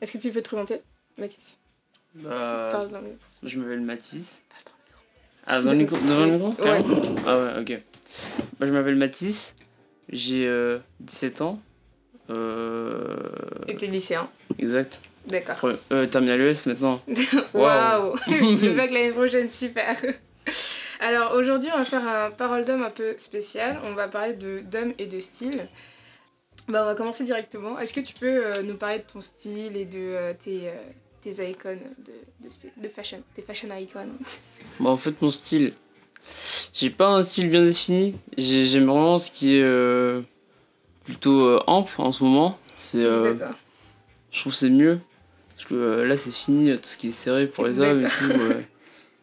Est-ce 0.00 0.12
que 0.12 0.18
tu 0.18 0.30
peux 0.30 0.40
te 0.42 0.48
présenter, 0.48 0.80
Mathis? 1.16 1.58
Bah, 2.14 2.68
Parle 2.72 2.90
dans 2.90 3.00
le 3.00 3.08
micro. 3.08 3.18
je 3.42 3.58
m'appelle 3.58 3.80
Mathis. 3.80 4.42
Passe 4.48 4.64
dans 4.64 4.72
le 4.72 4.84
micro. 4.86 5.06
Ah, 5.46 5.60
dans 5.62 5.72
le 5.72 5.76
micro, 5.78 5.96
devant 5.96 6.24
le 6.24 6.32
micro 6.32 6.48
Ouais. 6.62 6.82
carrément 6.82 7.14
Ah 7.26 7.38
ouais, 7.38 7.60
ok. 7.62 7.82
Bah, 8.58 8.66
je 8.66 8.72
m'appelle 8.72 8.96
Mathis, 8.96 9.54
j'ai 10.08 10.46
euh, 10.46 10.78
17 11.00 11.42
ans. 11.42 11.60
Euh... 12.30 13.16
Et 13.66 13.76
t'es 13.76 13.86
lycéen. 13.86 14.28
Exact. 14.58 15.00
D'accord. 15.26 15.72
Euh, 15.92 16.06
terminal 16.06 16.40
ES 16.40 16.66
maintenant. 16.66 17.00
Waouh 17.54 18.14
Le 18.26 18.72
bac 18.76 18.90
l'année 18.90 19.10
prochaine, 19.10 19.48
super 19.48 19.94
Alors 21.00 21.34
aujourd'hui, 21.34 21.68
on 21.74 21.78
va 21.78 21.84
faire 21.84 22.06
un 22.08 22.30
parole 22.30 22.64
d'homme 22.64 22.82
un 22.82 22.90
peu 22.90 23.14
spécial. 23.18 23.78
On 23.84 23.92
va 23.94 24.08
parler 24.08 24.32
de 24.32 24.60
d'homme 24.60 24.92
et 24.98 25.06
de 25.06 25.20
style. 25.20 25.68
Bah, 26.68 26.82
on 26.82 26.86
va 26.86 26.94
commencer 26.94 27.24
directement. 27.24 27.78
Est-ce 27.78 27.94
que 27.94 28.00
tu 28.00 28.12
peux 28.14 28.46
euh, 28.46 28.62
nous 28.62 28.74
parler 28.74 28.98
de 28.98 29.04
ton 29.10 29.20
style 29.20 29.76
et 29.76 29.84
de 29.86 29.98
euh, 29.98 30.34
tes, 30.38 30.68
euh, 30.68 30.72
tes 31.22 31.50
icônes 31.50 31.78
de, 32.06 32.48
de, 32.82 32.88
fashion, 32.88 33.22
tes 33.34 33.42
fashion 33.42 33.68
icons? 33.76 34.08
Bah, 34.80 34.90
en 34.90 34.96
fait, 34.98 35.20
mon 35.22 35.30
style. 35.30 35.72
J'ai 36.74 36.90
pas 36.90 37.08
un 37.08 37.22
style 37.22 37.48
bien 37.48 37.64
défini. 37.64 38.16
J'ai- 38.36 38.66
J'aime 38.66 38.84
vraiment 38.86 39.18
ce 39.18 39.30
qui 39.30 39.56
est 39.56 39.62
euh, 39.62 40.20
plutôt 41.04 41.40
euh, 41.46 41.62
ample 41.66 41.92
en 42.02 42.12
ce 42.12 42.22
moment. 42.22 42.58
C'est, 42.76 43.02
euh, 43.02 43.34
je 44.30 44.40
trouve 44.40 44.52
que 44.52 44.58
c'est 44.58 44.68
mieux. 44.70 45.00
Parce 45.56 45.68
que 45.70 46.02
là, 46.02 46.16
c'est 46.18 46.30
fini, 46.30 46.72
tout 46.76 46.86
ce 46.86 46.96
qui 46.98 47.08
est 47.08 47.12
serré 47.12 47.46
pour 47.46 47.66
les 47.66 47.80
hommes 47.80 48.04
et 48.04 48.08
tout. 48.08 48.40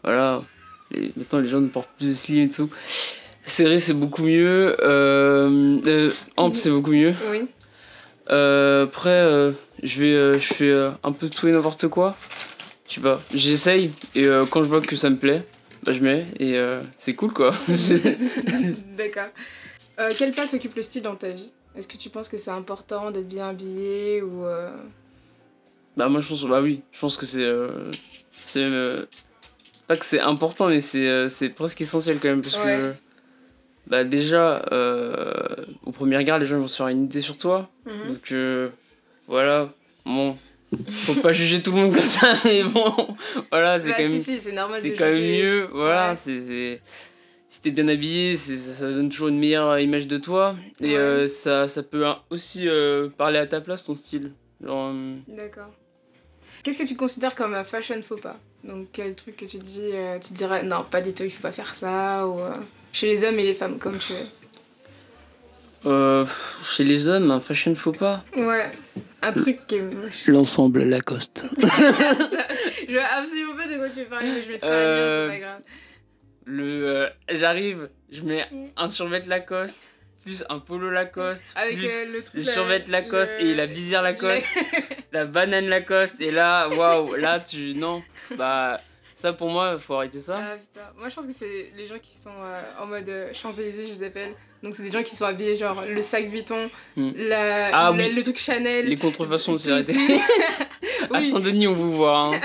voilà. 0.03 0.41
Les- 0.91 1.13
maintenant, 1.15 1.39
les 1.39 1.47
gens 1.47 1.61
ne 1.61 1.67
portent 1.67 1.89
plus 1.97 2.07
de 2.09 2.13
slim 2.13 2.41
et 2.41 2.49
tout. 2.49 2.69
Serré, 3.45 3.79
c'est 3.79 3.93
beaucoup 3.93 4.23
mieux. 4.23 4.75
Euh, 4.81 5.79
euh, 5.85 6.11
ample, 6.37 6.57
c'est 6.57 6.71
beaucoup 6.71 6.91
mieux. 6.91 7.13
Oui. 7.31 7.45
Euh, 8.31 8.85
après, 8.85 9.09
euh, 9.11 9.51
je 9.83 10.01
vais, 10.01 10.13
euh, 10.13 10.39
je 10.39 10.53
fais 10.53 10.73
un 11.03 11.11
peu 11.11 11.29
tout 11.29 11.47
et 11.47 11.51
n'importe 11.51 11.87
quoi. 11.87 12.15
Je 12.87 12.95
sais 12.95 13.01
pas, 13.01 13.21
j'essaye 13.33 13.89
et 14.15 14.27
quand 14.51 14.63
je 14.63 14.69
vois 14.69 14.79
que 14.81 14.95
ça 14.95 15.09
me 15.09 15.15
plaît, 15.17 15.43
bah, 15.83 15.91
je 15.91 15.99
mets 16.01 16.25
et 16.39 16.55
c'est 16.97 17.15
cool 17.15 17.33
quoi. 17.33 17.51
D'accord. 18.97 19.27
Quelle 20.17 20.31
place 20.31 20.53
occupe 20.53 20.75
le 20.75 20.81
style 20.83 21.01
dans 21.03 21.15
ta 21.15 21.29
vie? 21.29 21.51
Est-ce 21.75 21.87
que 21.87 21.97
tu 21.97 22.09
penses 22.09 22.29
que 22.29 22.37
c'est 22.37 22.51
important 22.51 23.09
d'être 23.11 23.27
bien 23.27 23.49
habillé 23.49 24.21
ou... 24.21 24.43
bah 25.97 26.07
moi 26.09 26.21
je 26.21 26.27
pense, 26.27 26.45
bah 26.45 26.61
oui, 26.61 26.81
je 26.91 26.99
pense 26.99 27.17
que 27.17 27.25
c'est, 27.25 27.43
c'est 28.31 28.69
pas 29.87 29.95
que 29.95 30.05
c'est 30.05 30.19
important 30.19 30.67
mais 30.67 30.81
c'est, 30.81 31.27
c'est 31.29 31.49
presque 31.49 31.81
essentiel 31.81 32.17
quand 32.21 32.29
même 32.29 32.41
parce 32.41 32.55
Ouais. 32.63 32.77
que 32.79 32.93
bah 33.87 34.03
déjà 34.03 34.65
euh, 34.71 35.55
au 35.85 35.91
premier 35.91 36.17
regard 36.17 36.39
les 36.39 36.45
gens 36.45 36.57
vont 36.59 36.67
se 36.67 36.77
faire 36.77 36.87
une 36.87 37.03
idée 37.05 37.21
sur 37.21 37.37
toi 37.37 37.69
mhm. 37.85 38.07
donc 38.13 38.31
euh, 38.31 38.69
voilà 39.27 39.69
bon 40.05 40.37
faut 40.89 41.21
pas 41.21 41.31
juger 41.39 41.61
tout 41.61 41.71
le 41.71 41.77
monde 41.77 41.93
comme 41.93 42.03
ça 42.03 42.33
mais 42.43 42.63
bon 42.63 42.93
voilà 43.51 43.79
c'est 43.79 43.89
Bah, 43.89 43.93
quand 43.97 44.03
même 44.03 44.11
si, 44.11 44.23
si, 44.23 44.39
c'est 44.39 44.51
normal 44.51 44.79
c'est 44.81 44.89
de 44.91 44.95
quand 44.97 45.05
même 45.05 45.15
juger. 45.15 45.43
mieux 45.43 45.67
voilà 45.71 46.09
Ouais. 46.11 46.15
c'est 46.15 46.81
si 47.49 47.61
t'es 47.61 47.71
bien 47.71 47.87
habillé 47.87 48.35
ça, 48.37 48.53
ça 48.55 48.89
donne 48.91 49.09
toujours 49.09 49.27
une 49.29 49.39
meilleure 49.39 49.79
image 49.79 50.07
de 50.07 50.17
toi 50.17 50.55
et 50.81 50.87
Ouais. 50.93 50.97
euh, 50.97 51.27
ça 51.27 51.67
ça 51.67 51.83
peut 51.83 52.05
hein, 52.07 52.17
aussi 52.29 52.67
parler 53.17 53.37
à 53.37 53.45
ta 53.45 53.61
place 53.61 53.83
ton 53.85 53.95
style 53.95 54.31
genre 54.63 54.91
D'accord. 55.27 55.69
Qu'est-ce 56.63 56.79
que 56.79 56.87
tu 56.87 56.95
considères 56.95 57.35
comme 57.35 57.53
un 57.53 57.63
fashion 57.63 58.01
faux 58.01 58.15
pas? 58.15 58.37
Donc 58.63 58.87
quel 58.91 59.13
truc 59.13 59.35
que 59.37 59.45
tu 59.45 59.57
dis, 59.59 59.91
tu 60.25 60.33
dirais 60.33 60.63
non 60.63 60.83
pas 60.89 60.99
du 61.01 61.13
tout, 61.13 61.21
il 61.23 61.29
faut 61.29 61.41
pas 61.43 61.51
faire 61.51 61.75
ça 61.75 62.25
ou 62.27 62.39
chez 62.97 63.07
les 63.07 63.23
hommes 63.25 63.39
et 63.39 63.43
les 63.43 63.53
femmes 63.53 63.77
comme 63.77 63.97
tu 63.99 64.13
veux. 64.13 64.27
euh, 65.85 66.25
chez 66.63 66.83
les 66.83 67.07
hommes 67.07 67.29
un 67.31 67.39
fashion 67.39 67.75
faux 67.75 67.91
pas 67.91 68.23
Ouais. 68.37 68.71
Un 69.21 69.33
truc 69.33 69.65
qui 69.67 69.75
est 69.75 69.81
moche. 69.81 70.27
l'ensemble 70.27 70.83
Lacoste 70.83 71.43
Je 72.87 72.93
vois 72.93 73.03
absolument 73.19 73.55
pas 73.55 73.67
de 73.67 73.77
quoi 73.77 73.89
tu 73.89 73.99
veux 74.01 74.05
parler, 74.05 74.31
mais 74.33 74.41
je 74.43 74.47
vais 74.51 74.57
te 74.59 74.65
faire 74.65 74.71
Euh, 74.73 75.27
c'est 75.31 75.33
pas 75.39 75.45
grave. 75.45 75.61
le 76.45 76.87
euh, 76.87 77.09
j'arrive 77.31 77.89
je 78.11 78.21
mets 78.21 78.45
un 78.77 78.89
survêt 78.89 79.23
Lacoste 79.27 79.89
plus 80.23 80.43
un 80.49 80.59
polo 80.59 80.89
Lacoste 80.89 81.43
Avec 81.55 81.77
plus 81.77 81.87
euh, 81.87 82.05
le 82.13 82.21
truc. 82.23 82.33
le 82.35 82.43
survêt 82.43 82.83
Lacoste 82.87 83.33
le- 83.39 83.45
et 83.47 83.55
la 83.55 83.65
visière 83.65 84.01
Lacoste 84.03 84.45
la 85.11 85.25
banane 85.25 85.67
Lacoste 85.67 86.19
et 86.21 86.31
là 86.31 86.67
waouh 86.69 87.15
là 87.15 87.39
tu 87.39 87.73
non 87.75 88.03
bah 88.37 88.79
ça 89.15 89.31
pour 89.33 89.49
moi 89.49 89.79
faut 89.79 89.95
arrêter 89.95 90.19
ça 90.19 90.37
Ah 90.37 90.57
putain, 90.57 90.81
moi 90.97 91.09
je 91.09 91.15
pense 91.15 91.25
que 91.25 91.33
c'est 91.33 91.71
les 91.75 91.87
gens 91.87 91.97
qui 91.99 92.17
sont 92.17 92.29
euh, 92.43 92.61
en 92.79 92.85
mode 92.85 93.07
euh, 93.09 93.33
Champs-Élysées, 93.33 93.85
je 93.85 93.91
les 93.91 94.03
appelle. 94.03 94.33
Donc 94.61 94.75
c'est 94.75 94.83
des 94.83 94.91
gens 94.91 95.03
qui 95.03 95.15
sont 95.15 95.25
habillés 95.25 95.55
genre 95.55 95.85
le 95.85 96.01
sac 96.01 96.27
Vuitton, 96.27 96.69
Hmm. 96.95 97.11
la, 97.15 97.69
Ah 97.87 97.91
le, 97.91 98.03
oui. 98.03 98.13
le 98.13 98.21
truc 98.23 98.37
Chanel. 98.37 98.87
les 98.87 98.97
contrefaçons 98.97 99.57
c'est 99.57 99.71
arrêté 99.71 99.93
À 101.13 101.21
Saint-Denis, 101.21 101.67
on 101.67 101.73
vous 101.73 101.93
voit. 101.93 102.17
Hein. 102.35 102.41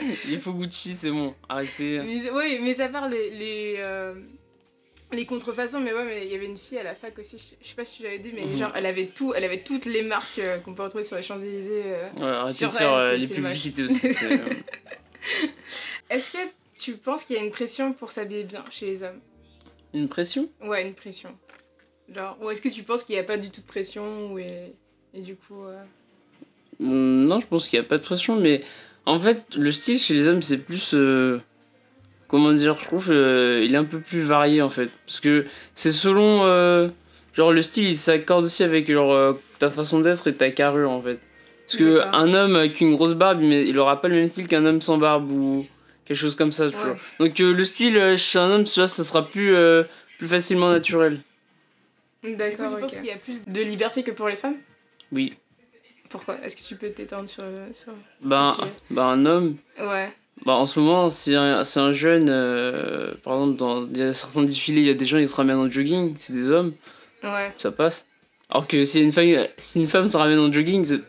Il 0.28 0.40
faut 0.40 0.52
Gucci, 0.52 0.94
c'est 0.94 1.10
bon. 1.10 1.34
Arrêtez. 1.48 2.00
mais, 2.04 2.30
oui, 2.30 2.58
mais 2.62 2.74
ça 2.74 2.88
part 2.88 3.08
les, 3.08 3.30
les, 3.30 3.74
euh, 3.78 4.14
les 5.10 5.26
contrefaçons. 5.26 5.80
Mais 5.80 5.92
ouais, 5.92 6.04
mais 6.04 6.26
il 6.26 6.30
y 6.32 6.34
avait 6.36 6.46
une 6.46 6.56
fille 6.56 6.78
à 6.78 6.82
la 6.84 6.94
fac 6.94 7.18
aussi, 7.18 7.36
je, 7.60 7.66
sais 7.68 7.74
pas 7.74 7.84
si 7.84 7.96
tu 7.96 8.02
l'avais 8.04 8.18
dit, 8.20 8.30
mais 8.34 8.44
Mhm. 8.44 8.56
genre 8.58 8.72
elle 8.76 8.86
avait 8.86 9.06
tout, 9.06 9.32
elle 9.34 9.42
avait 9.44 9.62
toutes 9.62 9.86
les 9.86 10.02
marques 10.02 10.38
euh, 10.38 10.58
qu'on 10.60 10.74
peut 10.74 10.82
retrouver 10.84 11.02
sur 11.04 11.16
les 11.16 11.22
Champs-Élysées. 11.24 11.82
euh. 11.86 12.44
Ouais, 12.44 12.52
Sur 12.52 12.70
elle, 12.78 12.86
euh, 12.86 13.10
c'est- 13.12 13.16
les 13.16 13.26
publicités 13.34 13.82
aussi. 13.84 14.08
Est-ce 16.10 16.30
que 16.32 16.38
tu 16.78 16.94
penses 16.94 17.24
qu'il 17.24 17.36
y 17.36 17.38
a 17.38 17.42
une 17.42 17.50
pression 17.50 17.92
pour 17.92 18.10
s'habiller 18.10 18.44
bien 18.44 18.64
chez 18.70 18.86
les 18.86 19.02
hommes? 19.02 19.20
Une 19.94 20.08
pression? 20.08 20.48
Ouais, 20.62 20.86
une 20.86 20.94
pression. 20.94 21.30
Genre, 22.14 22.36
ou 22.40 22.50
est-ce 22.50 22.62
que 22.62 22.68
tu 22.68 22.82
penses 22.82 23.04
qu'il 23.04 23.14
n'y 23.14 23.20
a 23.20 23.24
pas 23.24 23.36
du 23.36 23.50
tout 23.50 23.60
de 23.60 23.66
pression 23.66 24.32
ou 24.32 24.38
et, 24.38 24.72
et 25.14 25.20
du 25.20 25.36
coup. 25.36 25.64
euh, 25.64 25.82
Hum, 26.80 27.24
Non, 27.26 27.40
je 27.40 27.46
pense 27.46 27.68
qu'il 27.68 27.78
n'y 27.78 27.84
a 27.84 27.88
pas 27.88 27.98
de 27.98 28.02
pression, 28.02 28.36
mais 28.36 28.62
en 29.04 29.18
fait, 29.18 29.42
le 29.56 29.72
style 29.72 29.98
chez 29.98 30.14
les 30.14 30.26
hommes, 30.26 30.42
c'est 30.42 30.58
plus. 30.58 30.92
euh, 30.94 31.40
Comment 32.28 32.52
dire 32.52 32.78
Je 32.78 32.84
trouve 32.84 33.10
euh, 33.10 33.64
il 33.64 33.74
est 33.74 33.78
un 33.78 33.84
peu 33.84 34.00
plus 34.00 34.20
varié 34.20 34.60
en 34.62 34.68
fait. 34.68 34.90
Parce 35.06 35.20
que 35.20 35.44
c'est 35.74 35.92
selon. 35.92 36.44
euh, 36.44 36.88
Genre, 37.34 37.52
le 37.52 37.62
style, 37.62 37.88
il 37.88 37.96
s'accorde 37.96 38.44
aussi 38.44 38.64
avec 38.64 38.90
genre, 38.90 39.36
ta 39.60 39.70
façon 39.70 40.00
d'être 40.00 40.26
et 40.26 40.34
ta 40.34 40.50
carrure 40.50 40.90
en 40.90 41.00
fait. 41.00 41.20
Parce 41.70 41.76
que 41.76 42.00
un 42.14 42.32
homme 42.34 42.56
avec 42.56 42.80
une 42.80 42.94
grosse 42.96 43.12
barbe, 43.12 43.40
mais 43.42 43.68
il 43.68 43.78
aura 43.78 44.00
pas 44.00 44.08
le 44.08 44.14
même 44.14 44.26
style 44.28 44.48
qu'un 44.48 44.64
homme 44.64 44.80
sans 44.80 44.96
barbe 44.96 45.30
ou 45.30 45.66
quelque 46.06 46.16
chose 46.16 46.34
comme 46.34 46.50
ça, 46.50 46.70
tu 46.70 46.76
Ouais. 46.76 46.82
vois. 46.82 46.96
Donc 47.20 47.38
euh, 47.40 47.52
le 47.52 47.64
style 47.64 47.98
euh, 47.98 48.16
chez 48.16 48.38
un 48.38 48.50
homme, 48.50 48.64
tu 48.64 48.80
vois, 48.80 48.88
ça 48.88 49.04
sera 49.04 49.28
plus, 49.28 49.54
euh, 49.54 49.84
plus 50.18 50.26
facilement 50.26 50.70
naturel. 50.70 51.20
D'accord, 52.24 52.74
tu 52.74 52.80
penses 52.80 52.96
qu'il 52.96 53.04
y 53.06 53.10
a 53.12 53.16
plus 53.16 53.44
de 53.46 53.60
liberté 53.60 54.02
que 54.02 54.10
pour 54.10 54.28
les 54.28 54.36
femmes? 54.36 54.56
Oui. 55.12 55.34
Pourquoi? 56.08 56.38
Est-ce 56.42 56.56
que 56.56 56.62
tu 56.62 56.74
peux 56.76 56.88
t'étendre 56.88 57.28
sur. 57.28 57.44
sur... 57.74 57.92
Ben, 58.22 58.56
ben 58.90 59.02
un 59.02 59.26
homme, 59.26 59.56
Ouais. 59.78 60.10
bah 60.46 60.54
en 60.54 60.64
ce 60.64 60.80
moment, 60.80 61.10
si 61.10 61.36
un, 61.36 61.62
si 61.64 61.78
un 61.78 61.92
jeune, 61.92 62.28
euh, 62.30 63.12
par 63.22 63.34
exemple, 63.34 63.56
dans 63.58 63.86
il 63.86 63.98
y 63.98 64.02
a 64.02 64.12
certains 64.14 64.42
défilés, 64.42 64.80
il 64.80 64.86
y 64.86 64.90
a 64.90 64.94
des 64.94 65.04
gens 65.06 65.18
qui 65.18 65.28
se 65.28 65.34
ramènent 65.36 65.58
en 65.58 65.70
jogging, 65.70 66.14
c'est 66.18 66.32
des 66.32 66.50
hommes, 66.50 66.72
Ouais. 67.22 67.52
ça 67.58 67.70
passe. 67.70 68.06
Alors 68.48 68.66
que 68.66 68.82
si 68.84 69.00
une 69.02 69.12
femme, 69.12 69.46
si 69.58 69.80
une 69.80 69.86
femme 69.88 70.08
se 70.08 70.16
ramène 70.16 70.38
en 70.38 70.50
jogging, 70.50 70.82
c'est- 70.86 71.02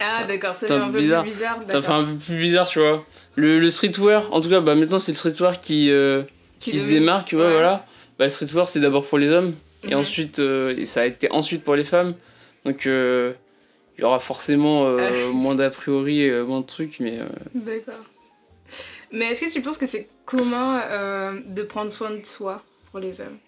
Ah, 0.00 0.24
d'accord, 0.26 0.54
ça 0.54 0.66
c'est 0.66 0.74
fait 0.74 0.80
un 0.80 0.90
peu 0.90 0.98
bizarre. 0.98 1.22
plus 1.22 1.32
bizarre. 1.32 1.58
ça 1.70 1.82
fait 1.82 1.92
un 1.92 2.04
peu 2.04 2.14
plus 2.14 2.36
bizarre, 2.36 2.68
tu 2.68 2.78
vois. 2.80 3.04
Le, 3.34 3.58
le 3.58 3.70
streetwear, 3.70 4.32
en 4.32 4.40
tout 4.40 4.48
cas, 4.50 4.60
bah 4.60 4.74
maintenant 4.74 4.98
c'est 4.98 5.12
le 5.12 5.16
streetwear 5.16 5.60
qui, 5.60 5.90
euh, 5.90 6.22
qui, 6.58 6.76
se 6.78 6.84
démarque, 6.84 7.28
tu 7.28 7.36
vois, 7.36 7.46
Ouais. 7.46 7.52
voilà. 7.52 7.86
Bah, 8.18 8.24
le 8.26 8.30
streetwear, 8.30 8.68
c'est 8.68 8.80
d'abord 8.80 9.06
pour 9.06 9.18
les 9.18 9.30
hommes, 9.30 9.54
et 9.88 9.94
ensuite, 9.94 10.38
euh, 10.38 10.74
et 10.76 10.84
ça 10.84 11.02
a 11.02 11.06
été 11.06 11.30
ensuite 11.32 11.64
pour 11.64 11.76
les 11.76 11.84
femmes. 11.84 12.14
Donc, 12.64 12.86
euh, 12.86 13.32
il 13.96 14.02
y 14.02 14.04
aura 14.04 14.20
forcément 14.20 14.96
moins 15.32 15.54
d'a 15.54 15.70
priori, 15.70 16.30
moins 16.46 16.60
de 16.60 16.66
trucs, 16.66 17.00
mais. 17.00 17.18
euh, 17.20 17.26
D'accord. 17.54 17.94
Mais 19.12 19.26
est-ce 19.26 19.42
que 19.46 19.52
tu 19.52 19.60
penses 19.62 19.78
que 19.78 19.86
c'est 19.86 20.08
commun 20.24 20.82
de 21.46 21.62
prendre 21.62 21.90
soin 21.90 22.10
de 22.10 22.24
soi 22.26 22.62
pour 22.90 23.00
les 23.00 23.20
hommes? 23.20 23.38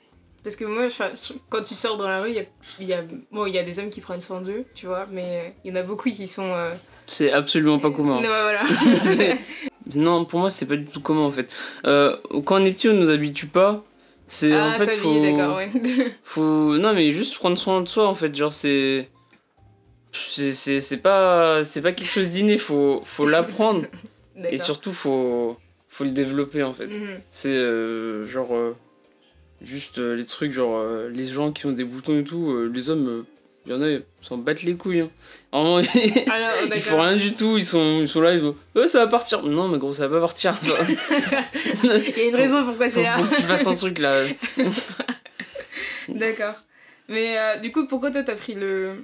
Parce 0.45 0.57
que 0.57 0.65
moi, 0.65 0.89
je- 0.89 1.35
quand 1.51 1.63
tu 1.63 1.75
sors 1.75 1.97
dans 1.97 2.09
la 2.09 2.23
rue, 2.23 2.31
il 2.31 2.37
y 2.37 2.39
a, 2.41 2.45
il 2.81 2.87
y, 2.87 2.95
a, 2.95 3.03
bon, 3.33 3.47
il 3.47 3.55
y 3.55 3.59
a 3.59 3.65
des 3.65 3.79
hommes 3.79 3.91
qui 3.91 4.01
prennent 4.01 4.21
soin 4.21 4.41
d'eux, 4.41 4.65
tu 4.75 4.87
vois, 4.87 5.07
mais 5.11 5.55
il 5.65 5.71
y 5.71 5.73
en 5.73 5.77
a 5.77 5.83
beaucoup 5.83 6.09
qui 6.11 6.27
sont. 6.29 6.53
euh, 6.55 6.73
c'est 7.07 7.33
absolument 7.33 7.79
pas 7.79 7.91
commun. 7.91 8.17
Non, 8.21 8.29
voilà. 8.29 8.63
C'est- 9.03 9.39
non, 9.95 10.25
pour 10.25 10.41
moi, 10.41 10.51
c'est 10.51 10.67
pas 10.67 10.77
du 10.77 10.85
tout 10.85 11.01
commun 11.01 11.23
en 11.23 11.33
fait. 11.33 11.49
Euh, 11.87 12.17
quand 12.45 12.61
on 12.61 12.65
est 12.65 12.73
petit, 12.73 12.89
on 12.89 12.95
nous 12.95 13.11
habitue 13.11 13.47
pas. 13.47 13.85
C'est 14.31 14.53
ah, 14.53 14.75
en 14.75 14.79
fait, 14.79 14.87
ça 14.87 14.93
faut, 14.93 15.23
d'accord, 15.23 15.57
ouais. 15.57 15.69
faut. 16.23 16.77
Non, 16.77 16.93
mais 16.95 17.13
juste 17.13 17.35
prendre 17.37 17.57
soin 17.59 17.81
de 17.81 17.89
soi 17.89 18.07
en 18.07 18.15
fait. 18.15 18.35
Genre, 18.35 18.53
c'est. 18.53 19.09
C'est 20.13 21.03
pas, 21.03 21.61
pas 21.63 21.93
quelque 21.93 22.03
chose 22.05 22.31
d'inné, 22.31 22.59
faut, 22.59 23.03
faut 23.05 23.27
l'apprendre. 23.29 23.87
Et 24.51 24.59
surtout, 24.59 24.93
faut, 24.93 25.57
faut 25.89 26.05
le 26.05 26.11
développer 26.11 26.63
en 26.63 26.73
fait. 26.75 26.87
Mhm. 26.87 27.21
C'est 27.31 27.49
euh, 27.57 28.27
genre. 28.27 28.53
Juste 29.63 29.99
euh, 29.99 30.15
les 30.17 30.25
trucs, 30.25 30.53
genre 30.53 30.77
euh, 30.79 31.09
les 31.13 31.27
gens 31.27 31.53
qui 31.53 31.67
ont 31.67 31.73
des 31.73 31.85
boutons 31.85 32.19
et 32.19 32.25
tout, 32.25 32.51
euh, 32.53 32.71
les 32.73 32.91
hommes, 32.91 33.25
il 33.67 33.73
y 33.73 33.75
en 33.75 33.83
a, 33.83 33.89
ils 33.91 34.03
s'en 34.23 34.39
battent 34.39 34.63
les 34.63 34.77
couilles. 34.77 35.01
Hein. 35.01 35.11
Vraiment, 35.53 35.77
Alors, 35.77 36.51
ils 36.75 36.81
font 36.81 37.01
rien 37.01 37.17
du 37.17 37.35
tout, 37.35 37.57
ils 37.59 37.65
sont, 37.67 37.99
ils 38.01 38.09
sont 38.09 38.21
là, 38.21 38.33
ils 38.35 38.41
vont. 38.41 38.57
Ouais, 38.75 38.89
ça 38.89 38.99
va 39.01 39.07
partir. 39.09 39.43
Non, 39.43 39.69
mais 39.69 39.79
gros, 39.79 39.93
ça 39.93 40.07
va 40.09 40.17
pas 40.17 40.27
partir. 40.27 40.55
Il 41.85 42.17
y 42.17 42.21
a 42.21 42.25
une 42.29 42.37
raison 42.37 42.65
pourquoi 42.65 42.89
c'est 42.89 43.03
là. 43.03 43.19
faut 43.19 43.25
que 43.25 43.37
tu 43.37 43.43
fasses 43.43 43.67
un 43.67 43.75
truc 43.75 43.99
là. 43.99 44.25
D'accord. 46.09 46.55
Mais 47.09 47.39
euh, 47.39 47.57
du 47.59 47.73
coup, 47.73 47.87
pourquoi 47.87 48.11
toi 48.11 48.23
t'as 48.23 48.35
pris 48.37 48.55
le, 48.55 48.97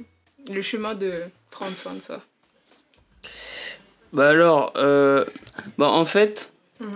le 0.52 0.62
chemin 0.62 0.94
de 0.94 1.14
prendre 1.50 1.76
soin 1.76 1.94
de 1.94 2.00
soi? 2.00 2.22
Bah 4.12 4.28
alors, 4.28 4.72
euh, 4.76 5.24
bah 5.78 5.88
en 5.88 6.04
fait, 6.04 6.52
Mhm. 6.80 6.88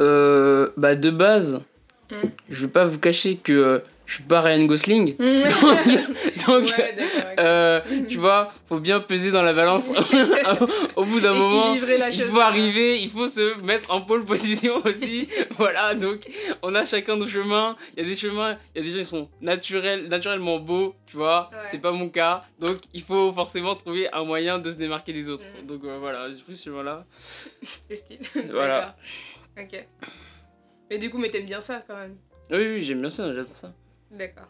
euh, 0.00 0.68
bah 0.76 0.94
de 0.94 1.10
base, 1.10 1.62
Mm. 2.10 2.28
je 2.50 2.60
vais 2.60 2.72
pas 2.72 2.84
vous 2.84 2.98
cacher 2.98 3.36
que 3.36 3.52
euh, 3.52 3.78
je 4.06 4.14
suis 4.14 4.22
pas 4.22 4.42
Ryan 4.42 4.64
Gosling. 4.66 5.16
ouais, 5.18 5.44
Donc, 6.46 6.72
euh, 7.38 7.80
tu 8.08 8.18
vois, 8.18 8.52
faut 8.68 8.78
bien 8.78 9.00
peser 9.00 9.30
dans 9.30 9.42
la 9.42 9.54
balance. 9.54 9.90
Au 10.96 11.04
bout 11.04 11.20
d'un 11.20 11.34
moment, 11.34 11.74
il 11.74 12.20
faut 12.20 12.40
arriver, 12.40 13.00
il 13.00 13.10
faut 13.10 13.26
se 13.26 13.60
mettre 13.62 13.90
en 13.90 14.02
pole 14.02 14.24
position 14.24 14.82
aussi. 14.84 15.28
voilà, 15.56 15.94
donc 15.94 16.28
on 16.62 16.74
a 16.74 16.84
chacun 16.84 17.16
nos 17.16 17.26
chemins. 17.26 17.76
Il 17.96 18.02
y 18.02 18.06
a 18.06 18.08
des 18.08 18.16
chemins, 18.16 18.58
il 18.74 18.82
y 18.82 18.84
a 18.84 18.86
des 18.86 18.92
gens 18.92 18.98
qui 18.98 19.04
sont 19.04 19.28
naturels, 19.40 20.08
naturellement 20.08 20.58
beaux, 20.58 20.94
tu 21.06 21.16
vois. 21.16 21.50
Ouais. 21.52 21.58
C'est 21.62 21.80
pas 21.80 21.92
mon 21.92 22.08
cas. 22.10 22.44
Donc 22.58 22.78
il 22.92 23.02
faut 23.02 23.32
forcément 23.32 23.74
trouver 23.74 24.12
un 24.12 24.24
moyen 24.24 24.58
de 24.58 24.70
se 24.70 24.76
démarquer 24.76 25.14
des 25.14 25.30
autres. 25.30 25.46
Mm. 25.62 25.66
Donc 25.66 25.84
euh, 25.84 25.96
voilà, 25.98 26.30
j'ai 26.30 26.42
pris 26.42 26.56
ce 26.56 26.64
chemin-là. 26.64 27.06
Le 27.88 27.96
style. 27.96 28.18
Voilà. 28.50 28.94
D'accord. 29.56 29.72
Ok. 29.72 29.86
Mais 30.90 30.98
du 30.98 31.10
coup, 31.10 31.18
mais 31.18 31.30
t'aimes 31.30 31.46
bien 31.46 31.60
ça 31.60 31.82
quand 31.86 31.96
même. 31.96 32.16
Oui, 32.50 32.58
oui, 32.58 32.82
j'aime 32.82 33.00
bien 33.00 33.10
ça, 33.10 33.34
j'adore 33.34 33.56
ça. 33.56 33.72
D'accord. 34.10 34.46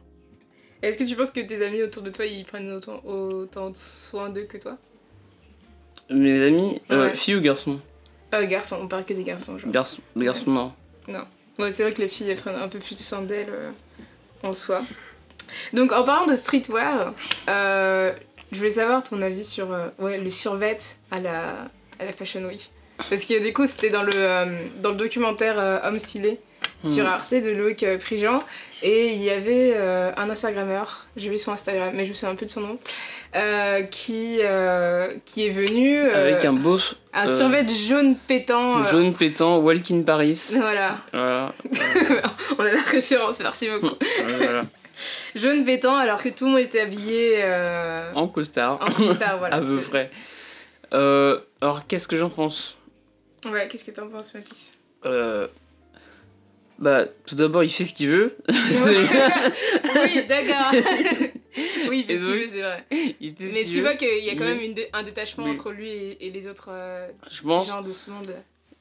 Est-ce 0.83 0.99
que 0.99 1.05
tu 1.05 1.17
penses 1.17 1.31
que 1.31 1.41
tes 1.41 1.65
amis 1.65 1.83
autour 1.83 2.03
de 2.03 2.11
toi, 2.11 2.27
ils 2.27 2.45
prennent 2.45 2.71
autant, 2.73 3.01
autant 3.05 3.73
soin 3.75 4.29
d'eux 4.31 4.45
que 4.45 4.59
toi? 4.59 4.77
Mes 6.11 6.43
amis, 6.47 6.83
euh, 6.91 7.07
Ouais. 7.09 7.17
filles 7.17 7.37
ou 7.37 7.41
garçons? 7.41 7.81
Euh, 8.35 8.47
garçons, 8.47 8.79
on 8.83 8.89
parle 8.89 9.05
que 9.05 9.15
des 9.15 9.25
garçons, 9.25 9.59
genre. 9.59 9.71
Garçons, 9.71 10.03
les 10.17 10.25
garçons, 10.27 10.51
non. 10.51 10.73
Ouais, 11.59 11.71
c'est 11.71 11.85
vrai 11.85 11.93
que 11.93 12.01
les 12.03 12.09
filles, 12.09 12.31
elles 12.31 12.37
prennent 12.39 12.57
un 12.57 12.69
peu 12.69 12.81
plus 12.81 12.99
soin 12.99 13.23
d'elles 13.23 13.49
euh, 13.49 13.71
en 14.43 14.53
soi. 14.53 14.83
Donc, 15.73 15.93
en 15.93 16.03
parlant 16.03 16.27
de 16.27 16.35
streetwear, 16.35 17.15
euh, 17.49 18.13
je 18.51 18.57
voulais 18.59 18.71
savoir 18.71 19.05
ton 19.05 19.23
avis 19.23 19.45
sur 19.45 19.73
euh, 19.73 19.89
ouais, 20.01 20.19
le 20.19 20.31
survêt 20.31 20.77
à 21.13 21.21
la, 21.21 21.69
à 22.01 22.05
la 22.05 22.13
Fashion 22.13 22.43
Week. 22.45 22.71
Parce 23.11 23.25
que 23.25 23.43
du 23.43 23.53
coup, 23.53 23.67
c'était 23.67 23.91
dans, 23.91 24.03
le 24.03 24.13
euh, 24.15 24.47
dans 24.81 24.91
le 24.91 24.97
documentaire 24.97 25.59
euh, 25.59 25.79
Homme 25.85 25.99
stylé 25.99 26.39
sur 26.87 27.05
Hmm. 27.05 27.09
Arte 27.09 27.33
de 27.35 27.51
Loïc 27.51 27.83
euh, 27.83 27.97
Prigent. 27.99 28.43
Et 28.83 29.15
il 29.15 29.23
y 29.23 29.31
avait 29.31 29.73
euh, 29.75 30.13
un 30.19 30.29
Instagrammeur, 30.29 31.07
j'ai 31.17 31.31
vu 31.31 31.39
son 31.39 31.53
Instagram, 31.53 31.93
mais 31.95 32.05
je 32.05 32.11
me 32.11 32.15
souviens 32.15 32.31
un 32.31 32.35
peu 32.35 32.45
de 32.45 32.51
son 32.51 32.61
nom, 32.61 32.79
euh, 33.35 33.83
qui, 33.85 34.39
euh, 34.43 35.15
qui 35.25 35.47
est 35.47 35.51
venu. 35.51 35.99
Avec 35.99 36.45
un 36.45 36.53
beau 36.53 36.79
un 37.15 37.27
survêt 37.27 37.67
jaune 37.67 38.17
pétant. 38.27 38.83
jaune 38.85 39.15
pétant, 39.15 39.59
Walk 39.59 39.91
in 39.91 40.03
Paris. 40.03 40.39
Voilà, 40.57 40.99
Voilà. 41.13 41.53
on 42.59 42.63
a 42.63 42.73
la 42.73 42.83
référence, 42.83 43.41
merci 43.41 43.71
beaucoup. 43.71 43.95
voilà. 44.37 44.65
Jaune 45.35 45.65
pétant 45.65 45.97
alors 45.97 46.23
que 46.23 46.29
tout 46.29 46.45
le 46.45 46.51
monde 46.51 46.61
était 46.61 46.81
habillé 46.81 47.43
En 48.15 48.29
costard. 48.29 48.79
en 48.83 48.93
costard, 48.93 49.39
voilà. 49.39 49.57
à 49.57 49.61
peu 49.61 49.81
près. 49.81 50.11
Alors, 50.93 51.87
qu'est-ce 51.89 52.07
que 52.07 52.19
j'en 52.19 52.29
pense? 52.29 52.77
Ouais, 53.51 53.69
qu'est-ce 53.69 53.85
que 53.85 53.91
t'en 53.91 54.09
penses, 54.09 54.33
Mathis? 54.35 54.73
Euh, 55.05 55.47
Bah, 56.79 57.05
tout 57.27 57.35
d'abord, 57.37 57.63
il 57.63 57.71
fait 57.71 57.85
ce 57.85 57.93
qu'il 57.93 58.09
veut. 58.09 58.37
Oui, 58.49 60.25
d'accord. 60.29 60.73
oui, 61.89 62.05
parce 62.05 62.19
Et 62.19 62.19
qu'il 62.19 62.19
donc, 62.21 62.35
veut, 62.35 62.47
c'est 62.49 62.63
vrai. 62.63 62.85
il 63.21 63.35
fait 63.37 63.47
ce 63.49 63.53
Mais 63.55 63.63
qu'il 63.63 63.71
tu 63.71 63.77
veut. 63.77 63.83
vois 63.83 63.95
qu'il 63.95 64.25
y 64.25 64.31
a 64.31 64.33
quand 64.35 64.41
Mais- 64.41 64.55
même 64.55 64.61
une 64.61 64.75
dé- 64.75 64.89
un 64.93 65.03
détachement 65.03 65.45
mais- 65.45 65.51
entre 65.53 65.71
lui 65.71 65.89
et, 65.91 66.27
et 66.27 66.31
les 66.31 66.49
autres 66.49 66.71
euh, 66.73 67.09
Je 67.31 67.43
pense. 67.43 67.69
gens 67.69 67.83
de 67.83 67.93
ce 67.93 68.11
monde. 68.11 68.35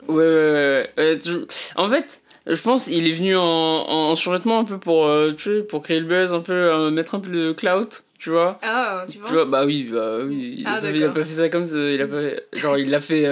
Ouais, 0.08 0.16
ouais, 0.16 0.26
ouais. 0.26 0.90
Euh, 1.00 1.18
tu- 1.18 1.46
En 1.76 1.90
fait, 1.90 2.22
je 2.48 2.60
pense 2.60 2.88
il 2.88 3.08
est 3.08 3.14
venu 3.14 3.36
en, 3.38 3.42
en 3.44 4.16
survêtement 4.16 4.60
un 4.60 4.66
peu 4.66 4.78
pour, 4.80 5.06
euh, 5.06 5.32
tu 5.32 5.44
sais, 5.58 5.62
pour 5.64 5.82
créer 5.84 6.00
le 6.00 6.08
buzz, 6.08 6.34
un 6.34 6.42
peu, 6.42 6.90
mettre 6.90 7.16
un 7.16 7.20
peu 7.20 7.30
de 7.30 7.54
clout, 7.54 8.02
tu 8.20 8.32
vois. 8.32 8.60
Ah, 8.64 9.06
tu 9.10 9.18
penses 9.20 9.30
Tu 9.30 9.36
vois, 9.36 9.46
bah 9.46 9.66
oui, 9.66 9.84
bah 9.92 10.18
oui. 10.26 10.56
Il, 10.58 10.64
Ah, 10.66 10.76
a, 10.76 10.82
pas, 10.82 10.90
il 10.90 10.98
a 11.04 11.08
d'accord. 11.08 11.22
pas 11.24 11.26
fait 11.30 11.34
ça 11.36 11.50
comme 11.50 11.68
ça. 11.68 11.78
Il 11.78 12.02
a 12.02 12.08
pas 12.08 12.20
fait- 12.22 12.48
Genre, 12.54 12.78
il 12.78 12.90
l'a 12.90 13.00
fait. 13.02 13.26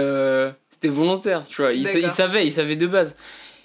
C'était 0.82 0.94
volontaire, 0.96 1.44
tu 1.48 1.62
vois. 1.62 1.74
Il, 1.74 1.88
sa- 1.88 2.00
il 2.00 2.10
savait, 2.10 2.48
il 2.48 2.52
savait 2.52 2.76
de 2.76 2.88
base. 2.88 3.16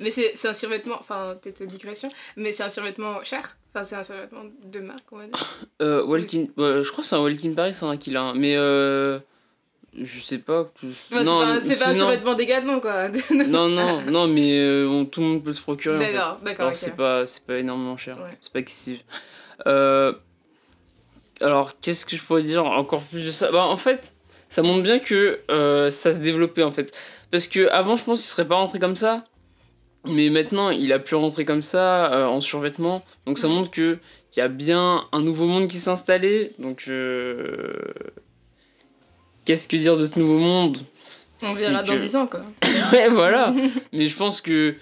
Mais 0.00 0.10
c'est 0.10 0.32
c'est 0.34 0.48
un 0.48 0.52
survêtement, 0.52 0.96
enfin, 1.00 1.34
peut-être 1.40 1.62
digression, 1.64 2.08
mais 2.36 2.52
c'est 2.52 2.62
un 2.62 2.68
survêtement 2.68 3.24
cher? 3.24 3.56
Enfin, 3.74 3.84
c'est 3.84 3.96
un 3.96 4.04
survêtement 4.04 4.42
de 4.64 4.80
marque, 4.80 5.04
on 5.12 5.16
va 5.18 5.24
dire. 5.26 5.56
Euh, 5.82 6.04
Walking, 6.04 6.50
ouais, 6.58 6.82
je 6.84 6.90
crois 6.90 7.02
que 7.02 7.08
c'est 7.08 7.16
un 7.16 7.22
Walking 7.22 7.54
Paris, 7.54 7.74
hein, 7.80 7.96
qu'il 7.96 8.16
a 8.18 8.22
un. 8.22 8.34
Mais 8.34 8.54
euh, 8.56 9.18
je 9.98 10.20
sais 10.20 10.36
pas. 10.38 10.64
que- 10.78 10.86
Ouais, 10.86 10.92
c'est 11.20 11.24
pas, 11.24 11.46
un- 11.46 11.60
c'est 11.62 11.78
pas 11.78 11.86
un 11.86 11.92
non. 11.92 11.98
survêtement 11.98 12.34
dégatement, 12.34 12.80
quoi. 12.80 13.08
non, 13.30 13.68
non, 13.68 14.02
non, 14.10 14.26
mais 14.28 14.58
euh, 14.58 14.86
on- 14.88 15.06
tout 15.06 15.20
le 15.20 15.26
monde 15.26 15.44
peut 15.44 15.52
se 15.54 15.62
procurer. 15.62 15.96
en 15.96 16.00
fait. 16.00 16.12
D'accord, 16.12 16.38
d'accord, 16.42 16.60
Alors, 16.66 16.74
c'est 16.76 16.94
pas, 16.96 17.26
c'est 17.26 17.44
pas 17.46 17.56
énormément 17.58 17.96
cher. 17.96 18.18
Ouais. 18.18 18.36
C'est 18.42 18.52
pas 18.52 18.58
excessif. 18.60 19.00
Euh, 19.66 20.12
alors, 21.40 21.78
qu'est-ce 21.80 22.04
que 22.06 22.16
je 22.16 22.22
pourrais 22.22 22.42
dire 22.42 22.64
encore 22.66 23.02
plus 23.02 23.24
de 23.24 23.30
ça? 23.30 23.50
Bah, 23.50 23.64
En 23.64 23.76
fait, 23.78 24.12
ça 24.48 24.62
montre 24.62 24.82
bien 24.82 24.98
que 24.98 25.40
euh, 25.50 25.90
ça 25.90 26.12
se 26.14 26.18
développait, 26.18 26.62
en 26.62 26.70
fait. 26.70 26.92
Parce 27.30 27.48
que 27.48 27.68
avant 27.70 27.96
je 27.96 28.04
pense 28.04 28.20
qu'il 28.20 28.28
serait 28.28 28.46
pas 28.46 28.54
rentré 28.56 28.78
comme 28.78 28.96
ça. 28.96 29.24
Mais 30.08 30.30
maintenant, 30.30 30.70
il 30.70 30.92
a 30.92 31.00
pu 31.00 31.16
rentrer 31.16 31.44
comme 31.44 31.62
ça, 31.62 32.12
euh, 32.12 32.26
en 32.26 32.40
survêtement. 32.40 33.04
Donc, 33.26 33.38
ça 33.38 33.48
Mhm. 33.48 33.54
montre 33.54 33.70
que 33.72 33.98
il 34.36 34.38
y 34.38 34.42
a 34.42 34.48
bien 34.48 35.04
un 35.12 35.20
nouveau 35.20 35.46
monde 35.46 35.66
qui 35.66 35.78
s'est 35.78 35.90
installé. 35.90 36.52
Donc, 36.60 36.84
euh, 36.88 37.72
qu'est-ce 39.44 39.68
que 39.68 39.76
dire 39.76 39.96
de 39.96 40.06
ce 40.06 40.18
nouveau 40.18 40.38
monde? 40.38 40.78
On 41.42 41.52
verra 41.52 41.82
dans 41.82 41.94
que- 41.94 41.98
10 42.00 42.16
ans, 42.16 42.26
quoi. 42.26 42.42
ouais, 42.92 43.08
voilà. 43.08 43.52
Mais 43.92 44.08
je 44.08 44.16
pense 44.16 44.40
que 44.40 44.74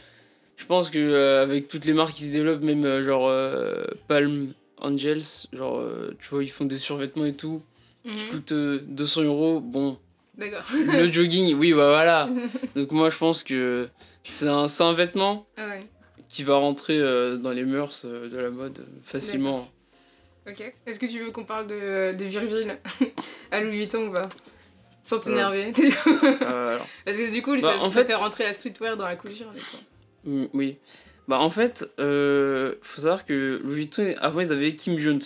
je 0.57 0.67
pense 0.67 0.91
que 0.91 1.41
avec 1.43 1.69
toutes 1.69 1.85
les 1.85 1.93
marques 1.93 2.15
qui 2.15 2.27
se 2.27 2.33
développent, 2.33 2.63
même 2.63 3.03
genre 3.05 3.31
Palm 4.09 4.53
Angels, 4.81 5.23
genre 5.53 5.83
tu 6.21 6.29
vois, 6.31 6.45
ils 6.45 6.51
font 6.51 6.65
des 6.67 6.79
survêtements 6.79 7.25
et 7.27 7.35
tout, 7.35 7.61
qui 8.05 8.11
Mhm. 8.11 8.31
coûtent 8.31 8.53
euh, 8.53 8.81
200 8.87 9.23
euros. 9.23 9.61
Bon, 9.61 9.99
D'accord. 10.37 10.63
le 10.73 11.11
jogging, 11.13 11.55
oui, 11.57 11.73
bah 11.73 11.89
voilà. 11.91 12.29
Donc 12.77 12.93
moi, 12.93 13.11
je 13.11 13.17
pense 13.19 13.43
que 13.43 13.89
c'est 14.25 14.49
un, 14.49 14.67
un 14.81 14.93
vêtement 14.93 15.47
Ah 15.57 15.69
ouais, 15.69 15.81
qui 16.29 16.43
va 16.45 16.57
rentrer 16.57 16.99
euh, 16.99 17.37
dans 17.37 17.51
les 17.53 17.65
mœurs 17.65 18.03
euh, 18.05 18.29
de 18.29 18.37
la 18.39 18.51
mode 18.51 18.79
euh, 18.79 18.85
facilement. 19.05 19.69
ok. 20.49 20.75
Est-ce 20.87 20.99
que 20.99 21.07
tu 21.07 21.21
veux 21.21 21.31
qu'on 21.31 21.45
parle 21.45 21.67
de, 21.67 22.15
de 22.17 22.25
Virgile 22.25 22.79
à 23.51 23.61
Louis 23.61 23.79
Vuitton 23.79 24.09
ou 24.09 24.13
pas? 24.13 24.29
Sans 25.03 25.17
Euh. 25.17 25.21
t'énerver. 25.21 25.73
Euh, 26.43 26.79
Parce 27.05 27.19
que 27.19 27.31
du 27.33 27.43
coup, 27.43 27.53
Bah, 27.57 27.61
ça, 27.61 27.79
en 27.79 27.91
ça 27.91 28.01
fait- 28.01 28.07
fait 28.07 28.15
rentrer 28.15 28.45
la 28.45 28.53
streetwear 28.55 28.97
dans 28.97 29.05
la 29.07 29.17
coup. 29.17 29.29
mm, 30.25 30.45
oui. 30.55 30.79
Bah 31.29 31.39
en 31.41 31.51
fait, 31.51 31.87
euh, 32.01 32.75
faut 32.83 33.01
savoir 33.01 33.25
que 33.25 33.61
Louis 33.63 33.75
Vuitton, 33.77 34.15
avant 34.21 34.41
ils 34.41 34.53
avaient 34.53 34.75
Kim 34.77 34.99
Jones. 34.99 35.23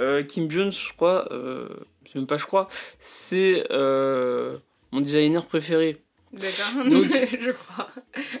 Euh, 0.00 0.22
Kim 0.24 0.48
Jones, 0.50 0.70
je 0.72 0.92
crois, 0.92 1.32
euh, 1.32 1.68
c'est 2.14 2.20
même 2.20 2.26
pas 2.28 2.36
je 2.38 2.46
crois, 2.46 2.68
c'est 3.00 3.66
euh, 3.72 4.56
mon 4.92 5.00
designer 5.00 5.44
préféré. 5.46 5.98
D'accord, 6.32 6.84
Donc- 6.88 7.04
je 7.40 7.50
crois. 7.50 7.88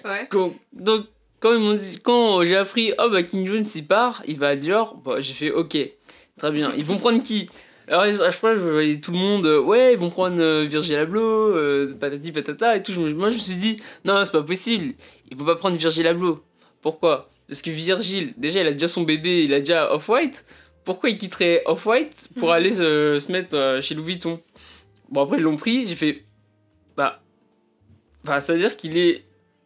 Ouais. 0.04 0.26
Quand- 0.30 0.54
donc 0.72 1.06
quand 1.40 1.52
ils 1.52 1.58
m'ont 1.60 1.74
dit, 1.74 1.98
quand 2.02 2.42
j'ai 2.44 2.56
appris, 2.56 2.92
oh 2.98 3.10
bah 3.10 3.22
Kim 3.22 3.44
Jones 3.46 3.66
il 3.74 3.86
part, 3.86 4.22
il 4.26 4.38
va 4.38 4.48
à 4.48 4.56
Dior, 4.56 4.96
bah, 4.96 5.20
j'ai 5.20 5.34
fait 5.34 5.50
ok, 5.50 5.76
très 6.38 6.50
bien. 6.52 6.72
Ils 6.76 6.84
vont 6.84 6.96
prendre 6.98 7.22
qui? 7.22 7.50
Alors 7.86 8.04
chaque 8.06 8.40
fois 8.40 8.56
je 8.56 8.60
voyais 8.62 8.98
tout 9.00 9.10
le 9.12 9.18
monde, 9.18 9.44
euh, 9.44 9.60
ouais 9.60 9.92
ils 9.92 9.98
vont 9.98 10.08
prendre 10.08 10.40
euh, 10.40 10.64
Virgil 10.66 10.96
Abloh, 10.96 11.20
euh, 11.54 11.94
patati 12.00 12.32
patata 12.32 12.76
et 12.76 12.82
tout. 12.82 12.92
Je 12.94 13.00
moi 13.00 13.28
je 13.30 13.34
me 13.36 13.40
suis 13.40 13.56
dit, 13.56 13.82
non 14.06 14.24
c'est 14.24 14.32
pas 14.32 14.42
possible, 14.42 14.94
il 15.30 15.36
faut 15.36 15.44
pas 15.44 15.56
prendre 15.56 15.76
Virgil 15.76 16.06
Abloh. 16.06 16.42
Pourquoi? 16.80 17.28
Parce 17.46 17.60
que 17.60 17.70
Virgil, 17.70 18.32
déjà 18.38 18.60
il 18.62 18.66
a 18.66 18.72
déjà 18.72 18.88
son 18.88 19.02
bébé, 19.02 19.44
il 19.44 19.52
a 19.52 19.58
déjà 19.60 19.92
Off-White. 19.94 20.46
Pourquoi 20.84 21.10
il 21.10 21.18
quitterait 21.18 21.62
Off-White 21.66 22.28
pour 22.38 22.48
Mhm. 22.48 22.54
aller 22.54 22.72
se, 22.72 23.18
se 23.18 23.32
mettre 23.32 23.56
euh, 23.56 23.80
chez 23.80 23.94
Louis 23.94 24.06
Vuitton? 24.14 24.40
Bon 25.10 25.22
après 25.22 25.38
ils 25.38 25.42
l'ont 25.42 25.56
pris, 25.56 25.86
j'ai 25.86 25.94
fait, 25.94 26.24
bah, 26.96 27.20
bah 28.24 28.40
c'est 28.40 28.52
à 28.52 28.56
dire 28.56 28.76
qu'il 28.76 28.96
est 28.98 29.22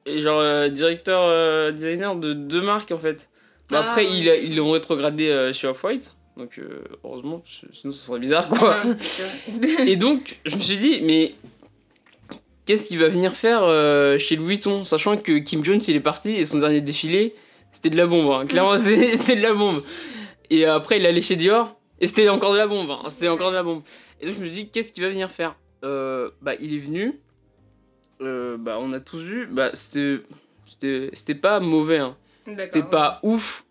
genre 0.07 0.41
euh, 0.41 0.69
directeur 0.69 1.21
euh, 1.23 1.71
designer 1.73 2.17
de 2.17 2.33
deux 2.33 2.61
marques 2.63 2.93
en 2.93 2.99
fait. 2.99 3.29
Bah, 3.71 3.83
Ah, 3.85 3.91
après 3.91 4.05
ouais. 4.07 4.39
ils 4.43 4.51
ils 4.51 4.57
l'ont 4.57 4.71
rétrogradé 4.73 5.51
chez 5.53 5.67
Off-White. 5.67 6.15
Donc 6.37 6.61
heureusement, 7.05 7.43
sinon 7.73 7.93
ça 7.93 8.07
serait 8.07 8.21
bizarre 8.21 8.49
quoi. 8.49 8.83
Et 9.87 9.97
donc 9.97 10.39
je 10.45 10.55
me 10.55 10.61
suis 10.61 10.79
dit 10.79 11.01
mais 11.03 11.35
qu'est-ce 12.65 12.89
qu'il 12.89 12.99
va 12.99 13.09
venir 13.09 13.33
faire 13.33 13.63
euh, 13.65 14.19
chez 14.19 14.37
Louis 14.37 14.49
Vuitton? 14.55 14.85
Sachant 14.85 15.17
que 15.17 15.39
Kim 15.39 15.65
Jones 15.65 15.81
il 15.89 15.97
est 15.97 16.01
parti 16.01 16.31
et 16.31 16.45
son 16.45 16.59
dernier 16.59 16.81
défilé 16.81 17.35
c'était 17.73 17.91
de 17.91 17.97
la 17.97 18.07
bombe. 18.07 18.31
hein. 18.31 18.47
Clairement 18.47 18.79
c'est- 18.79 19.17
c'était 19.17 19.37
de 19.37 19.43
la 19.43 19.55
bombe. 19.55 19.83
Et 20.51 20.65
après 20.65 20.99
il 20.99 21.07
allait 21.07 21.21
chez 21.21 21.37
Dior 21.37 21.79
et 22.01 22.07
c'était 22.07 22.29
encore 22.29 22.53
de 22.53 22.59
la 22.59 22.67
bombe. 22.67 22.91
hein. 22.91 23.03
C'était 23.09 23.29
encore 23.29 23.51
de 23.51 23.57
la 23.57 23.63
bombe. 23.63 23.83
Et 24.21 24.27
donc 24.27 24.35
je 24.37 24.41
me 24.41 24.49
dit 24.49 24.69
qu'est-ce 24.71 24.93
qu'il 24.93 25.03
va 25.03 25.11
venir 25.11 25.31
faire? 25.31 25.57
Euh, 25.85 26.31
Bah 26.43 26.55
il 26.59 26.75
est 26.75 26.79
venu. 26.79 27.21
Euh, 28.21 28.57
bah 28.57 28.79
on 28.81 28.93
a 28.93 29.01
tous 29.01 29.23
vu. 29.23 29.47
Bah 29.47 29.71
c'était 29.75 30.21
c'était 30.67 31.11
c'était 31.13 31.35
pas 31.35 31.61
mauvais. 31.61 31.99
hein. 31.99 32.17
C'était 32.59 32.81
ouais. 32.83 32.91
pas 32.91 33.21
ouf. 33.23 33.65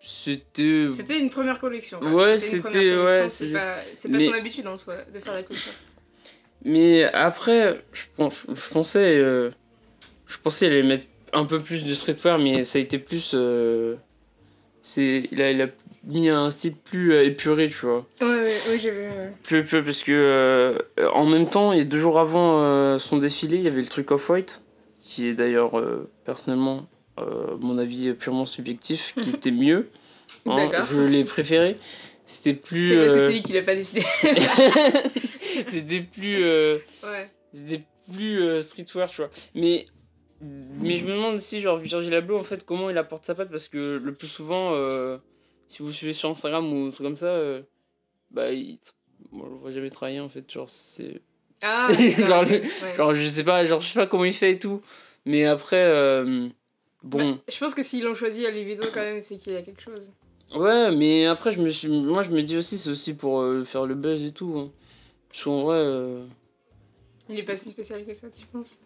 C'était. 0.00 0.86
C'était 0.90 1.18
une 1.18 1.30
première 1.30 1.58
collection. 1.58 1.98
Ouais, 2.00 2.38
c'était- 2.38 2.94
ouais, 2.96 3.28
C'est 3.28 3.52
pas, 3.52 3.76
c'est 3.94 4.10
pas 4.10 4.18
Mais- 4.18 4.24
son 4.26 4.32
habitude 4.34 4.66
en 4.66 4.76
soi 4.76 4.96
de 5.12 5.18
faire 5.18 5.32
la 5.32 5.42
collection. 5.42 5.70
Mais 6.66 7.04
après, 7.04 7.82
je, 7.92 8.04
pense, 8.16 8.44
je 8.54 8.68
pensais. 8.70 9.16
euh, 9.18 9.50
je 10.26 10.36
pensais 10.38 10.66
aller 10.66 10.82
mettre 10.82 11.06
un 11.32 11.46
peu 11.46 11.58
plus 11.60 11.84
de 11.86 11.94
streetwear, 11.94 12.38
mais 12.38 12.64
ça 12.64 12.78
a 12.78 12.82
été 12.82 12.98
plus. 12.98 13.32
euh, 13.34 13.96
c'est, 14.84 15.24
il, 15.32 15.40
a, 15.40 15.50
il 15.50 15.62
a 15.62 15.68
mis 16.06 16.28
un 16.28 16.50
style 16.50 16.74
plus 16.76 17.14
euh, 17.14 17.24
épuré, 17.24 17.70
tu 17.70 17.86
vois. 17.86 18.06
Ouais, 18.20 18.26
ouais, 18.26 18.42
ouais, 18.44 18.78
j'ai 18.78 18.90
vu. 18.90 19.06
Plus 19.42 19.60
épuré 19.60 19.82
parce 19.82 20.02
que 20.02 20.12
euh, 20.12 20.78
en 21.14 21.24
même 21.24 21.48
temps, 21.48 21.72
et 21.72 21.84
deux 21.84 21.98
jours 21.98 22.20
avant 22.20 22.60
euh, 22.60 22.98
son 22.98 23.16
défilé, 23.16 23.56
il 23.56 23.62
y 23.62 23.66
avait 23.66 23.80
le 23.80 23.86
truc 23.88 24.10
Off-White, 24.10 24.62
qui 25.02 25.26
est 25.26 25.32
d'ailleurs 25.32 25.78
euh, 25.78 26.10
personnellement, 26.26 26.86
mon 27.60 27.78
avis 27.78 28.12
purement 28.12 28.44
subjectif, 28.44 29.14
qui 29.20 29.30
était 29.34 29.50
mieux. 29.50 29.88
Hein, 30.46 30.68
D'accord. 30.68 30.86
je 30.92 31.00
l'ai 31.00 31.24
préféré. 31.24 31.78
C'était 32.26 32.54
plus. 32.54 32.90
C'est 32.90 32.96
parce 32.96 33.08
que 33.08 33.14
euh, 33.14 33.26
c'est 33.28 33.32
lui 33.32 33.42
qui 33.42 33.52
l'a 33.54 33.62
pas 33.62 33.74
décidé. 33.74 34.02
C'était 35.66 36.00
plus. 36.00 36.44
ouais. 36.44 37.30
c'était 37.52 37.82
plus 38.12 38.62
streetwear, 38.62 39.08
tu 39.08 39.16
vois. 39.18 39.30
Mais, 39.54 39.86
mais 40.80 40.96
je 40.96 41.04
me 41.06 41.12
demande 41.12 41.36
aussi, 41.36 41.60
genre, 41.60 41.78
Virgil 41.78 42.14
Abloh, 42.14 42.38
en 42.38 42.42
fait, 42.42 42.64
comment 42.64 42.90
il 42.90 42.98
apporte 42.98 43.24
sa 43.24 43.34
patte, 43.34 43.50
parce 43.50 43.68
que 43.68 43.96
le 44.02 44.12
plus 44.12 44.28
souvent, 44.28 44.72
euh, 44.74 45.18
si 45.68 45.82
vous 45.82 45.92
suivez 45.92 46.12
sur 46.12 46.28
Instagram 46.30 46.70
ou 46.72 46.86
un 46.86 46.90
truc 46.90 47.06
comme 47.06 47.16
ça, 47.16 47.26
euh, 47.28 47.62
bah, 48.30 48.52
il, 48.52 48.78
moi, 49.32 49.46
je 49.48 49.52
le 49.54 49.58
vois 49.60 49.72
jamais 49.72 49.90
travailler, 49.90 50.20
en 50.20 50.28
fait, 50.28 50.50
genre, 50.50 50.68
c'est... 50.68 51.22
Ah, 51.62 51.88
Genre, 52.18 52.18
d'accord, 52.18 52.42
le- 52.44 52.56
ok, 52.58 52.62
ouais. 52.82 52.94
Genre, 52.96 53.14
je 53.14 53.28
sais 53.28 53.44
pas, 53.44 53.64
genre, 53.64 53.80
je 53.80 53.88
sais 53.88 53.98
pas 53.98 54.06
comment 54.06 54.24
il 54.24 54.34
fait 54.34 54.52
et 54.52 54.58
tout, 54.58 54.82
mais 55.24 55.44
après, 55.44 55.82
euh, 55.82 56.48
bon... 57.02 57.38
Je 57.50 57.58
pense 57.58 57.74
que 57.74 57.82
s'ils 57.82 58.04
l'ont 58.04 58.14
choisi 58.14 58.44
à 58.44 58.50
Louis 58.50 58.76
quand 58.76 59.00
même, 59.00 59.20
c'est 59.20 59.36
qu'il 59.36 59.52
y 59.52 59.56
a 59.56 59.62
quelque 59.62 59.80
chose. 59.80 60.12
Ouais, 60.54 60.94
mais 60.94 61.24
après, 61.26 61.52
je 61.52 61.60
me 61.60 61.70
suis... 61.70 61.88
Moi, 61.88 62.22
je 62.22 62.30
me 62.30 62.42
dis 62.42 62.56
aussi, 62.56 62.76
c'est 62.76 62.90
aussi 62.90 63.14
pour 63.14 63.42
faire 63.64 63.86
le 63.86 63.94
buzz 63.94 64.22
et 64.24 64.32
tout, 64.32 64.54
hein. 64.58 64.70
Parce 65.30 65.44
qu'en 65.44 65.62
vrai... 65.62 66.22
Il 67.28 67.38
est 67.38 67.42
pas 67.42 67.56
si 67.56 67.70
spécial 67.70 68.04
que 68.04 68.12
ça, 68.12 68.28
tu 68.30 68.44
penses? 68.46 68.80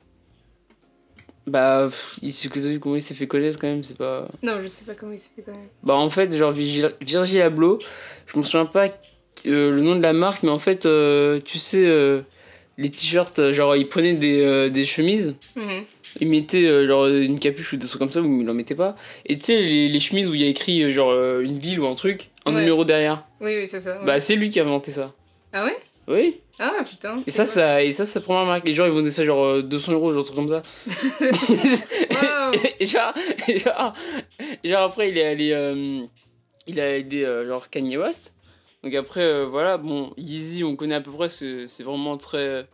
Bah, 1.49 1.87
pff, 1.89 2.19
il 2.23 2.79
comment 2.81 2.97
il 2.97 3.03
s'est 3.03 3.15
fait 3.15 3.27
connaître, 3.27 3.59
quand 3.61 3.67
même, 3.69 3.83
c'est 3.83 3.97
pas... 3.97 4.29
Non, 4.43 4.59
je 4.61 4.67
sais 4.67 4.85
pas 4.85 4.95
comment 4.95 5.13
il 5.13 5.19
s'est 5.19 5.31
fait 5.35 5.51
même. 5.51 5.61
Bah 5.83 5.95
en 5.95 6.11
fait, 6.11 6.35
genre 6.37 6.53
Virgil, 6.53 6.93
Virgil 7.01 7.41
Abloh, 7.43 7.79
je 8.27 8.39
me 8.39 8.45
souviens 8.45 8.67
pas 8.67 8.87
euh, 9.47 9.71
le 9.71 9.81
nom 9.81 9.97
de 9.97 10.03
la 10.03 10.13
marque, 10.13 10.43
mais 10.43 10.51
en 10.51 10.59
fait, 10.59 10.85
euh, 10.87 11.41
tu 11.45 11.59
sais, 11.59 11.87
euh, 11.87 12.21
les 12.77 12.91
t-shirts, 12.91 13.53
genre 13.53 13.77
il 13.77 13.89
prenait 13.89 14.15
des, 14.15 14.69
des 14.71 14.85
chemises, 14.85 15.35
Mhm. 15.57 15.85
il 16.21 16.29
mettait 16.29 16.67
euh, 16.67 16.87
genre 16.87 17.07
une 17.07 17.39
capuche 17.39 17.73
ou 17.73 17.77
des 17.77 17.87
trucs 17.87 17.99
comme 18.01 18.11
ça, 18.13 18.21
ou 18.21 18.43
il 18.43 18.51
en 18.51 18.55
mettait 18.55 18.75
pas. 18.75 18.95
Et 19.27 19.39
tu 19.39 19.47
sais, 19.47 19.61
les, 19.61 19.89
les 19.89 20.01
chemises 20.01 20.29
où 20.29 20.35
il 20.35 20.43
y 20.43 20.45
a 20.45 20.49
écrit 20.49 20.93
genre 20.93 21.13
une 21.41 21.59
ville 21.59 21.81
ou 21.81 21.87
un 21.87 21.95
truc, 21.95 22.31
un 22.47 22.53
Ouais. 22.53 22.61
numéro 22.61 22.85
derrière. 22.85 23.25
Oui, 23.41 23.55
oui, 23.57 23.67
c'est 23.67 23.81
ça. 23.81 23.99
ouais. 24.01 24.07
Bah 24.07 24.21
c'est 24.21 24.35
lui 24.37 24.51
qui 24.51 24.61
a 24.61 24.65
inventé 24.65 24.91
ça. 24.91 25.13
Ah 25.53 25.65
ouais? 25.65 25.77
Oui. 26.09 26.41
Ah 26.59 26.83
putain. 26.89 27.23
Et 27.27 27.31
ça, 27.31 27.45
ça, 27.45 27.85
et 27.85 27.93
ça, 27.93 28.05
c'est 28.07 28.13
sa 28.15 28.21
première 28.21 28.45
marque. 28.47 28.67
Les 28.67 28.75
gens 28.75 28.87
ils 28.87 28.91
vendaient 28.93 29.11
ça 29.11 29.25
genre 29.25 29.45
euh, 29.45 29.63
200 29.63 29.93
euros, 29.93 30.13
genre 30.13 30.23
un 30.23 30.25
truc 30.25 30.37
comme 30.37 30.49
ça. 30.49 30.63
Wow. 32.11 32.53
et 32.81 32.87
genre, 32.87 33.13
et 33.47 33.59
genre, 33.59 33.95
et 34.65 34.69
genre 34.71 34.83
après, 34.83 35.11
il 35.11 35.19
est 35.19 35.27
allé. 35.27 35.53
euh, 35.53 36.03
il 36.67 36.81
a 36.81 36.97
aidé 36.99 37.25
euh, 37.25 37.47
genre 37.47 37.69
Kanye 37.71 37.97
West. 37.99 38.35
Donc 38.83 38.95
après, 38.95 39.23
euh, 39.23 39.47
voilà, 39.47 39.77
bon, 39.77 40.13
Yeezy, 40.17 40.65
on 40.65 40.77
connaît 40.77 40.95
à 40.95 41.01
peu 41.01 41.11
près, 41.13 41.29
c'est 41.29 41.67
vraiment 41.83 42.17
très. 42.17 42.67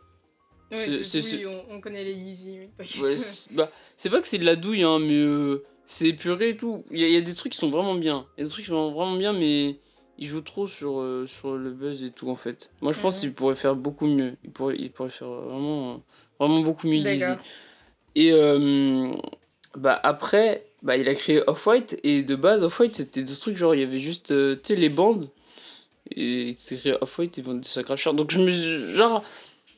Ouais, 0.71 0.87
C'est- 1.03 1.37
oui, 1.37 1.45
on, 1.47 1.75
on 1.75 1.81
connaît 1.81 2.05
les 2.05 2.15
Yeezy, 2.15 2.59
oui. 2.79 3.01
Ouais, 3.03 3.17
c'est 3.17 3.53
bah, 3.55 3.71
c'est 3.97 4.11
pas 4.11 4.21
que 4.21 4.27
c'est 4.27 4.39
de 4.39 4.45
la 4.47 4.57
douille, 4.57 4.83
hein, 4.83 4.99
mais 4.99 5.13
euh, 5.15 5.63
c'est 5.87 6.09
épuré 6.09 6.51
et 6.51 6.57
tout. 6.57 6.85
Il 6.91 7.01
y, 7.01 7.11
y 7.13 7.17
a 7.17 7.21
des 7.21 7.35
trucs 7.35 7.53
qui 7.53 7.59
sont 7.59 7.71
vraiment 7.71 7.95
bien. 7.95 8.27
Il 8.37 8.41
y 8.41 8.45
a 8.45 8.47
des 8.47 8.51
trucs 8.51 8.65
qui 8.65 8.71
sont 8.71 8.93
vraiment 8.93 9.17
bien, 9.17 9.33
mais 9.33 9.77
il 10.19 10.27
joue 10.29 10.41
trop 10.41 10.67
sur, 10.67 11.01
euh, 11.01 11.27
sur 11.27 11.57
le 11.57 11.71
buzz 11.71 12.03
et 12.05 12.11
tout, 12.11 12.29
en 12.31 12.35
fait. 12.37 12.71
Moi, 12.81 12.93
je 12.93 13.01
pense 13.01 13.17
Mhm. 13.17 13.21
qu'il 13.21 13.33
pourrait 13.35 13.55
faire 13.57 13.75
beaucoup 13.77 14.07
mieux. 14.07 14.35
Il 14.45 14.51
pourrait, 14.51 14.77
il 14.79 14.91
pourrait 14.91 15.11
faire 15.11 15.29
vraiment, 15.29 16.03
vraiment 16.39 16.61
beaucoup 16.61 16.87
mieux. 16.89 17.03
Et 18.17 18.31
euh, 18.33 19.13
bah 19.77 19.99
après, 20.03 20.67
bah, 20.83 20.97
il 20.97 21.09
a 21.09 21.15
créé 21.15 21.43
Off-White. 21.49 21.99
Et 22.05 22.23
de 22.23 22.37
base, 22.37 22.63
Off-White, 22.63 22.95
c'était 22.95 23.23
des 23.23 23.35
trucs 23.35 23.57
genre, 23.57 23.75
il 23.75 23.81
y 23.81 23.85
avait 23.85 23.99
juste, 23.99 24.31
euh, 24.31 24.55
tu 24.55 24.69
sais, 24.69 24.77
les 24.77 24.89
bandes. 24.89 25.29
Et 26.15 26.55
c'est 26.59 26.77
créé 26.77 26.97
Off-White, 27.01 27.39
ils 27.39 27.45
vendaient 27.45 27.67
ça 27.67 27.83
grave 27.83 27.99
cher. 27.99 28.15
Donc 28.15 28.31
je 28.31 28.39
me 28.41 28.51
genre, 28.95 29.25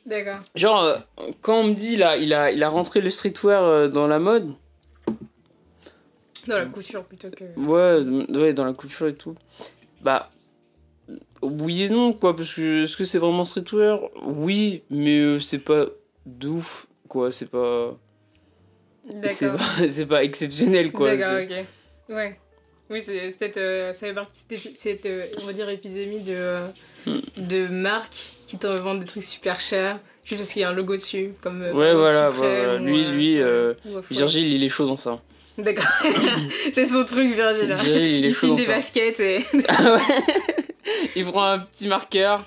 D'accord. 0.05 0.39
genre 0.55 0.83
euh, 0.83 0.97
quand 1.41 1.61
on 1.61 1.63
me 1.69 1.73
dit 1.73 1.95
là, 1.95 2.17
il 2.17 2.33
a, 2.33 2.51
il 2.51 2.61
a 2.61 2.69
rentré 2.69 3.01
le 3.01 3.09
streetwear 3.09 3.89
dans 3.89 4.05
la 4.07 4.19
mode. 4.19 4.53
Dans 6.47 6.59
la 6.59 6.65
couture 6.65 7.03
plutôt 7.05 7.29
que. 7.29 7.43
Ouais, 7.57 8.37
ouais, 8.37 8.53
dans 8.53 8.65
la 8.65 8.73
couture 8.73 9.07
et 9.07 9.15
tout. 9.15 9.35
Bah, 10.01 10.29
oui 11.41 11.83
et 11.83 11.89
non, 11.89 12.13
quoi, 12.13 12.35
parce 12.35 12.53
que 12.53 12.83
est-ce 12.83 12.97
que 12.97 13.03
c'est 13.03 13.19
vraiment 13.19 13.45
streetwear 13.45 13.99
Oui, 14.23 14.83
mais 14.89 15.19
euh, 15.19 15.39
c'est 15.39 15.59
pas 15.59 15.85
de 16.25 16.47
ouf, 16.47 16.87
quoi, 17.07 17.31
c'est 17.31 17.49
pas. 17.49 17.97
C'est 19.29 19.45
D'accord. 19.45 19.57
pas, 19.59 19.87
c'est 19.89 20.05
pas 20.05 20.23
exceptionnel, 20.23 20.91
quoi. 20.91 21.15
D'accord, 21.15 21.39
ok. 21.43 21.65
Ouais. 22.15 22.39
Oui, 22.89 23.01
c'est 23.01 23.37
peut-être. 23.37 23.57
euh, 23.57 23.93
ça 23.93 24.07
fait 24.07 24.13
partie 24.13 24.45
de 24.49 24.57
cette, 24.75 25.05
euh, 25.05 25.27
on 25.41 25.45
va 25.45 25.53
dire, 25.53 25.69
épidémie 25.69 26.21
de, 26.21 26.61
Hmm. 27.05 27.19
de 27.37 27.67
marques 27.67 28.33
qui 28.47 28.57
te 28.57 28.67
revendent 28.67 28.99
des 28.99 29.05
trucs 29.05 29.23
super 29.23 29.61
chers 29.61 29.97
juste 30.25 30.41
parce 30.41 30.51
qu'il 30.51 30.61
y 30.61 30.65
a 30.65 30.69
un 30.69 30.73
logo 30.73 30.97
dessus. 30.97 31.29
Comme, 31.39 31.61
euh, 31.61 31.71
Ouais, 31.71 31.93
voilà, 31.93 32.29
voilà. 32.29 32.77
Lui- 32.79 33.05
lui. 33.05 33.39
Virgile, 34.11 34.51
il 34.53 34.61
est 34.63 34.67
chaud 34.69 34.85
dans 34.87 34.97
ça. 34.97 35.21
D'accord. 35.57 35.85
c'est 36.71 36.85
son 36.85 37.03
truc. 37.03 37.33
Virgile, 37.33 37.75
il 37.85 38.25
est 38.25 38.29
Il 38.29 38.33
chaud 38.33 38.47
signe 38.47 38.55
des 38.57 38.65
ça. 38.65 38.73
baskets 38.75 39.19
et. 39.19 39.39
Ah 39.69 39.95
ouais 39.95 40.01
Il 41.15 41.25
prend 41.25 41.43
un 41.45 41.59
petit 41.59 41.87
marqueur, 41.87 42.43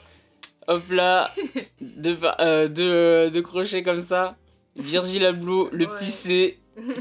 hop 0.68 0.82
là, 0.90 1.32
deux, 1.80 2.16
euh, 2.40 2.68
deux, 2.68 2.90
euh, 2.90 3.30
deux 3.30 3.42
crochets 3.42 3.82
comme 3.82 4.00
ça. 4.00 4.36
Virgile 4.76 5.24
Abloh, 5.26 5.68
le 5.72 5.86
Ouais. 5.86 5.94
petit 5.96 6.10
C, 6.10 6.58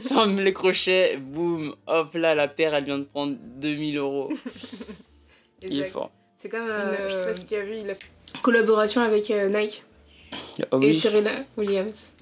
ferme 0.07 0.39
les 0.41 0.51
crochets, 0.53 1.17
boum, 1.17 1.75
hop 1.87 2.13
là, 2.15 2.35
la 2.35 2.47
paire 2.47 2.73
elle 2.73 2.83
vient 2.83 2.97
de 2.97 3.03
prendre 3.03 3.35
2000 3.57 3.97
euros. 3.97 4.31
Il 5.61 5.79
est 5.79 5.85
fort. 5.85 6.11
C'est 6.35 6.49
comme. 6.49 6.61
Une, 6.63 6.69
euh, 6.69 7.09
je 7.09 7.13
sais 7.13 7.21
euh, 7.21 7.25
pas 7.27 7.33
si 7.35 7.47
tu 7.47 7.55
as 7.55 7.63
vu, 7.63 7.75
il 7.83 7.89
a 7.89 7.95
fait 7.95 8.07
une 8.35 8.41
collaboration 8.41 9.01
avec 9.01 9.29
euh, 9.31 9.49
Nike 9.49 9.83
Ah 10.71 10.77
et. 10.81 10.93
Serena 10.93 11.31
Williams. 11.57 12.15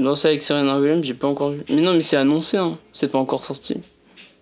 Non, 0.00 0.14
c'est 0.14 0.28
avec 0.28 0.42
Serena 0.42 0.78
Williams, 0.78 1.04
j'ai 1.04 1.14
pas 1.14 1.28
encore 1.28 1.50
vu. 1.50 1.60
Mais 1.68 1.82
non, 1.82 1.92
mais 1.92 2.00
c'est 2.00 2.16
annoncé, 2.16 2.56
hein. 2.56 2.78
c'est 2.92 3.10
pas 3.10 3.18
encore 3.18 3.44
sorti. 3.44 3.76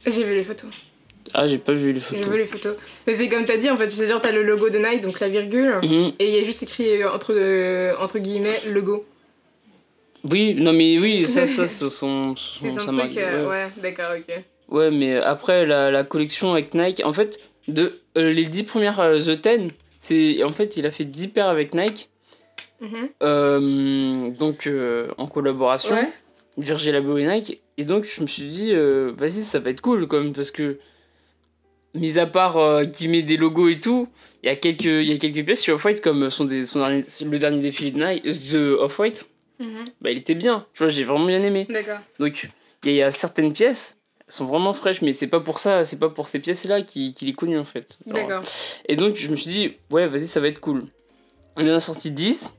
J'ai 0.07 0.23
vu 0.25 0.33
les 0.35 0.45
photos. 0.45 0.71
Ah, 1.35 1.47
j'ai 1.47 1.59
pas 1.59 1.73
vu 1.73 1.93
les 1.93 2.01
J'ai 2.01 2.17
photos. 2.17 2.25
vu 2.29 2.39
les 2.39 2.47
photos. 2.47 2.77
Mais 3.07 3.13
c'est 3.13 3.29
comme 3.29 3.45
t'as 3.45 3.57
dit, 3.59 3.69
en 3.69 3.77
fait, 3.77 3.91
c'est 3.91 4.07
genre 4.07 4.21
t'as 4.21 4.33
le 4.33 4.43
logo 4.43 4.71
de 4.71 4.79
Nike, 4.79 5.03
donc 5.03 5.21
la 5.21 5.29
virgule, 5.29 5.75
Mhm. 5.83 6.13
et 6.19 6.29
il 6.29 6.35
y 6.35 6.39
a 6.39 6.45
juste 6.45 6.63
écrit 6.63 7.03
euh, 7.03 7.11
entre, 7.13 7.35
euh, 7.35 7.95
entre 8.01 8.19
guillemets 8.19 8.61
logo. 8.69 9.05
Oui, 10.31 10.55
non, 10.55 10.73
mais 10.73 10.99
oui, 10.99 11.27
ça, 11.27 11.47
ça 11.47 11.67
c'est 11.67 11.89
son, 11.91 12.35
C'est 12.37 12.71
son 12.73 12.87
truc, 12.87 13.17
euh, 13.17 13.43
ouais. 13.45 13.49
ouais, 13.49 13.69
d'accord, 13.83 14.15
ok. 14.17 14.43
Ouais, 14.69 14.91
mais 14.91 15.17
après, 15.17 15.65
la, 15.67 15.91
la 15.91 16.05
collection 16.05 16.53
avec 16.53 16.75
Nike, 16.75 17.03
en 17.05 17.13
fait, 17.13 17.39
de, 17.69 18.01
euh, 18.17 18.31
les 18.31 18.45
10 18.45 18.65
premières 18.65 19.01
euh, 19.01 19.19
The 19.21 19.41
Ten, 19.41 19.71
c'est, 20.01 20.43
en 20.45 20.53
fait, 20.53 20.77
il 20.77 20.87
a 20.87 20.91
fait 20.91 21.05
10 21.05 21.29
paires 21.29 21.49
avec 21.49 21.75
Nike, 21.75 22.09
Mhm. 22.81 23.09
euh, 23.23 24.31
donc 24.31 24.67
euh, 24.67 25.09
en 25.19 25.27
collaboration, 25.27 25.95
Ouais. 25.95 26.09
Virgil 26.57 26.95
Abloh 26.95 27.19
et 27.19 27.27
Nike, 27.27 27.61
et 27.77 27.85
donc 27.85 28.05
je 28.05 28.21
me 28.21 28.27
suis 28.27 28.45
dit, 28.49 28.73
euh, 28.73 29.13
vas-y, 29.17 29.43
ça 29.45 29.59
va 29.59 29.71
être 29.71 29.81
cool 29.81 30.07
quand 30.07 30.21
même, 30.21 30.33
parce 30.33 30.51
que, 30.51 30.79
mis 31.95 32.19
à 32.19 32.27
part 32.27 32.57
euh, 32.57 32.85
qu'il 32.85 33.11
met 33.11 33.23
des 33.23 33.37
logos 33.37 33.69
et 33.69 33.81
tout, 33.81 34.09
il 34.43 34.47
y 34.47 34.51
a 34.51 34.57
quelques, 34.57 34.85
il 34.85 35.05
y 35.05 35.13
a 35.13 35.19
quelques 35.19 35.45
pièces 35.45 35.61
sur 35.61 35.75
Off-White, 35.77 36.01
comme 36.01 36.31
son, 36.31 36.45
dé- 36.45 36.67
son 36.67 36.81
dernier- 36.81 37.05
le 37.25 37.39
dernier 37.39 37.61
défilé 37.61 37.91
de, 37.91 38.05
Nike, 38.05 38.51
de 38.53 38.77
Off-White, 38.81 39.29
Mhm. 39.61 39.85
bah 40.01 40.11
il 40.13 40.19
était 40.19 40.35
bien, 40.37 40.67
tu 40.73 40.79
vois, 40.85 40.89
j'ai 40.89 41.03
vraiment 41.05 41.27
bien 41.27 41.43
aimé. 41.43 41.67
D'accord. 41.69 41.99
Donc, 42.21 42.49
il 42.85 42.91
y, 42.91 42.91
a- 42.91 42.93
il 42.93 42.97
y 42.99 43.03
a 43.03 43.11
certaines 43.11 43.53
pièces, 43.53 43.97
elles 44.27 44.35
sont 44.35 44.45
vraiment 44.45 44.73
fraîches, 44.73 45.03
mais 45.03 45.13
c'est 45.13 45.27
pas 45.27 45.41
pour 45.41 45.59
ça, 45.59 45.85
c'est 45.85 45.99
pas 45.99 46.11
pour 46.11 46.29
ces 46.29 46.39
pièces-là 46.39 46.83
qu'il 46.83 47.13
qu'il 47.15 47.29
est 47.29 47.33
connu 47.33 47.59
en 47.59 47.65
fait. 47.65 47.99
D'accord. 48.07 48.43
et 48.89 48.95
donc, 48.95 49.17
je 49.17 49.29
me 49.29 49.37
suis 49.37 49.51
dit, 49.51 49.73
ouais, 49.91 50.07
vas-y, 50.07 50.29
ça 50.29 50.39
va 50.41 50.47
être 50.49 50.61
cool. 50.61 50.85
On 51.57 51.63
en 51.63 51.75
a 51.75 51.81
sorti 51.81 52.11
10. 52.13 52.55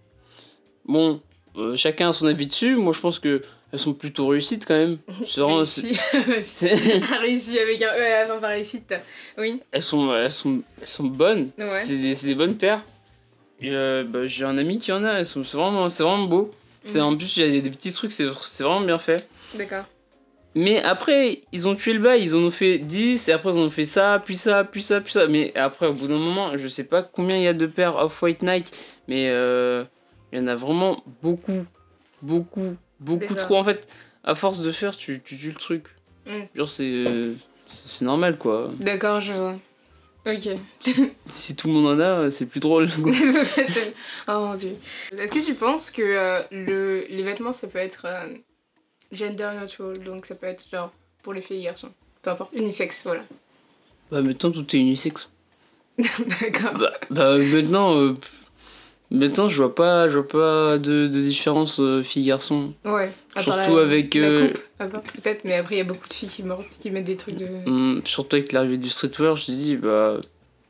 Bon, 0.90 1.22
euh, 1.58 1.76
chacun 1.76 2.10
a 2.10 2.14
son 2.14 2.26
avis 2.26 2.48
dessus. 2.48 2.76
Moi, 2.76 2.94
je 2.94 3.00
pense 3.00 3.20
que 3.20 3.42
elles 3.72 3.80
sont 3.80 3.94
plutôt 3.94 4.28
réussites 4.28 4.66
quand 4.66 4.74
même. 4.76 4.98
Réussi. 5.38 5.96
réussi 7.22 7.60
avec 7.64 7.82
un 7.84 7.94
E 7.94 8.02
à 8.02 8.22
la 8.22 8.26
fin 8.26 8.40
par 8.40 8.50
réussite. 8.50 8.94
Oui. 9.38 9.62
elles, 9.72 9.82
sont, 9.84 10.14
elles, 10.16 10.32
sont, 10.32 10.62
elles 10.82 10.88
sont 10.88 11.04
bonnes. 11.06 11.52
Ouais. 11.58 11.66
C'est 11.68 11.98
des, 11.98 12.16
des 12.16 12.36
bonnes 12.36 12.56
paires. 12.58 12.82
Euh, 13.64 14.04
bah, 14.04 14.26
J'ai 14.26 14.46
un 14.46 14.58
ami 14.58 14.80
qui 14.80 14.92
en 14.92 15.04
a, 15.04 15.20
elles 15.20 15.26
sont, 15.26 15.44
c'est 15.44 15.58
vraiment, 15.58 15.88
c'est 15.90 16.04
vraiment 16.04 16.24
beau. 16.26 16.52
C'est, 16.84 16.98
Mhm. 17.00 17.06
En 17.06 17.16
plus, 17.18 17.38
il 17.38 17.54
y 17.56 17.58
a 17.58 17.62
des 17.62 17.70
petits 17.70 17.92
trucs, 17.94 18.12
c'est 18.12 18.26
c'est 18.44 18.64
vraiment 18.64 18.82
bien 18.82 18.98
fait. 18.98 19.30
D'accord. 19.54 19.84
Mais 20.56 20.82
après, 20.82 21.42
ils 21.52 21.68
ont 21.68 21.76
tué 21.76 21.94
le 21.94 22.00
bail, 22.00 22.24
ils 22.24 22.36
en 22.36 22.40
ont 22.40 22.52
fait 22.52 22.80
10, 22.80 23.28
et 23.28 23.32
après 23.34 23.52
ils 23.52 23.58
en 23.58 23.66
ont 23.66 23.70
fait 23.70 23.86
ça, 23.86 24.20
puis 24.26 24.36
ça, 24.36 24.64
puis 24.64 24.82
ça, 24.82 25.00
puis 25.00 25.14
ça. 25.14 25.28
Mais 25.28 25.52
après, 25.56 25.86
au 25.88 25.94
bout 25.94 26.08
d'un 26.08 26.18
moment, 26.18 26.58
je 26.58 26.68
sais 26.68 26.86
pas 26.86 27.04
combien 27.04 27.38
il 27.38 27.44
y 27.44 27.48
a 27.48 27.54
de 27.54 27.68
paires 27.68 27.98
Off-White 27.98 28.42
Nike, 28.42 28.72
mais 29.08 29.28
euh, 29.30 29.84
il 30.32 30.40
y 30.40 30.42
en 30.42 30.48
a 30.48 30.56
vraiment 30.56 31.04
beaucoup, 31.22 31.66
beaucoup, 32.22 32.76
beaucoup 33.00 33.34
Déjà. 33.34 33.36
trop. 33.36 33.58
En 33.58 33.64
fait, 33.64 33.88
à 34.24 34.36
force 34.36 34.62
de 34.62 34.72
faire, 34.72 34.96
tu, 34.96 35.22
tu 35.24 35.38
tues 35.38 35.50
le 35.50 35.56
truc. 35.56 35.86
Mm. 36.26 36.42
Genre, 36.56 36.70
c'est 36.70 37.04
c'est 37.68 38.06
normal 38.06 38.38
quoi. 38.38 38.72
D'accord, 38.80 39.20
je 39.20 39.32
vois. 39.34 39.56
Ok. 40.28 40.50
Si 41.32 41.56
tout 41.56 41.68
le 41.68 41.74
monde 41.74 41.88
en 41.88 42.00
a, 42.00 42.32
c'est 42.32 42.46
plus 42.46 42.60
drôle. 42.60 42.90
Oh 44.28 44.32
mon 44.32 44.54
dieu. 44.54 44.76
Est-ce 45.18 45.32
que 45.32 45.44
tu 45.44 45.56
penses 45.56 45.90
que 45.90 46.02
euh, 46.04 46.42
le, 46.52 47.06
les 47.10 47.24
vêtements, 47.24 47.52
ça 47.52 47.68
peut 47.68 47.80
être 47.80 48.06
euh, 48.06 48.36
gender 49.12 49.50
neutral? 49.60 49.98
Donc 50.04 50.26
ça 50.26 50.36
peut 50.36 50.46
être 50.46 50.66
genre 50.72 50.92
pour 51.24 51.34
les 51.34 51.42
filles 51.42 51.62
et 51.62 51.64
garçons. 51.64 51.92
Peu 52.22 52.32
importe, 52.32 52.54
unisexe, 52.54 53.04
voilà. 53.06 53.24
Bah 54.12 54.22
maintenant 54.22 54.52
tout 54.52 54.76
est 54.76 54.80
unisexe. 54.80 55.30
D'accord. 55.98 56.78
Bah, 56.78 56.94
bah, 57.10 57.38
maintenant, 57.38 57.96
euh, 57.96 58.14
maintenant 59.12 59.50
je 59.50 59.58
vois 59.58 59.74
pas, 59.74 60.10
je 60.10 60.18
vois 60.20 60.28
pas 60.28 60.78
de, 60.78 61.08
de 61.08 61.22
différence 61.22 61.80
euh, 61.80 62.04
fille-garçon. 62.04 62.74
Ouais. 62.86 63.12
à 63.36 63.44
Surtout 63.44 63.78
avec, 63.78 64.16
La 64.16 64.22
euh, 64.28 64.54
à 64.80 64.88
part 64.88 65.02
peut-être, 65.02 65.44
mais 65.46 65.56
après, 65.56 65.76
il 65.76 65.78
y 65.80 65.82
a 65.82 65.86
beaucoup 65.86 66.08
de 66.08 66.14
filles 66.14 66.30
qui, 66.80 66.92
mettent 66.92 67.04
des 67.06 67.18
trucs 67.18 67.36
de. 67.36 67.48
Hum, 67.66 68.02
surtout 68.06 68.36
avec 68.36 68.52
l'arrivée 68.52 68.78
du 68.78 68.90
streetwear, 68.90 69.36
je 69.36 69.46
te 69.48 69.52
dis, 69.52 69.76
bah, 69.78 70.20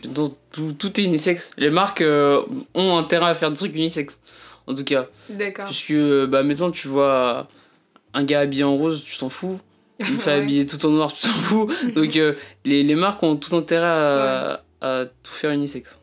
maintenant 0.03 0.33
tout, 0.51 0.73
tout 0.73 0.99
est 0.99 1.03
unisexe. 1.03 1.51
Les 1.57 1.69
marques 1.69 2.01
euh, 2.01 2.41
ont 2.73 2.97
intérêt 2.97 3.29
à 3.29 3.35
faire 3.35 3.51
des 3.51 3.57
trucs 3.57 3.75
unisexe. 3.75 4.19
En 4.67 4.75
tout 4.75 4.83
cas. 4.83 5.07
D'accord. 5.29 5.65
Puisque, 5.65 5.91
euh, 5.91 6.27
bah, 6.27 6.43
maintenant 6.43 6.69
tu 6.71 6.87
vois 6.87 7.47
un 8.13 8.23
gars 8.23 8.41
habillé 8.41 8.63
en 8.63 8.75
rose, 8.77 9.03
tu 9.03 9.17
t'en 9.17 9.29
fous. 9.29 9.59
Une 9.99 10.05
femme 10.05 10.37
Ouais. 10.37 10.43
habillée 10.43 10.65
tout 10.65 10.83
en 10.85 10.89
noir, 10.91 11.11
tu 11.13 11.23
t'en 11.23 11.33
fous. 11.33 11.69
Donc 11.95 12.15
euh, 12.15 12.33
les, 12.65 12.83
les 12.83 12.95
marques 12.95 13.21
ont 13.23 13.35
tout 13.35 13.55
intérêt 13.55 13.85
à, 13.85 14.63
à 14.81 15.05
tout 15.05 15.31
faire 15.31 15.51
unisexe. 15.51 15.97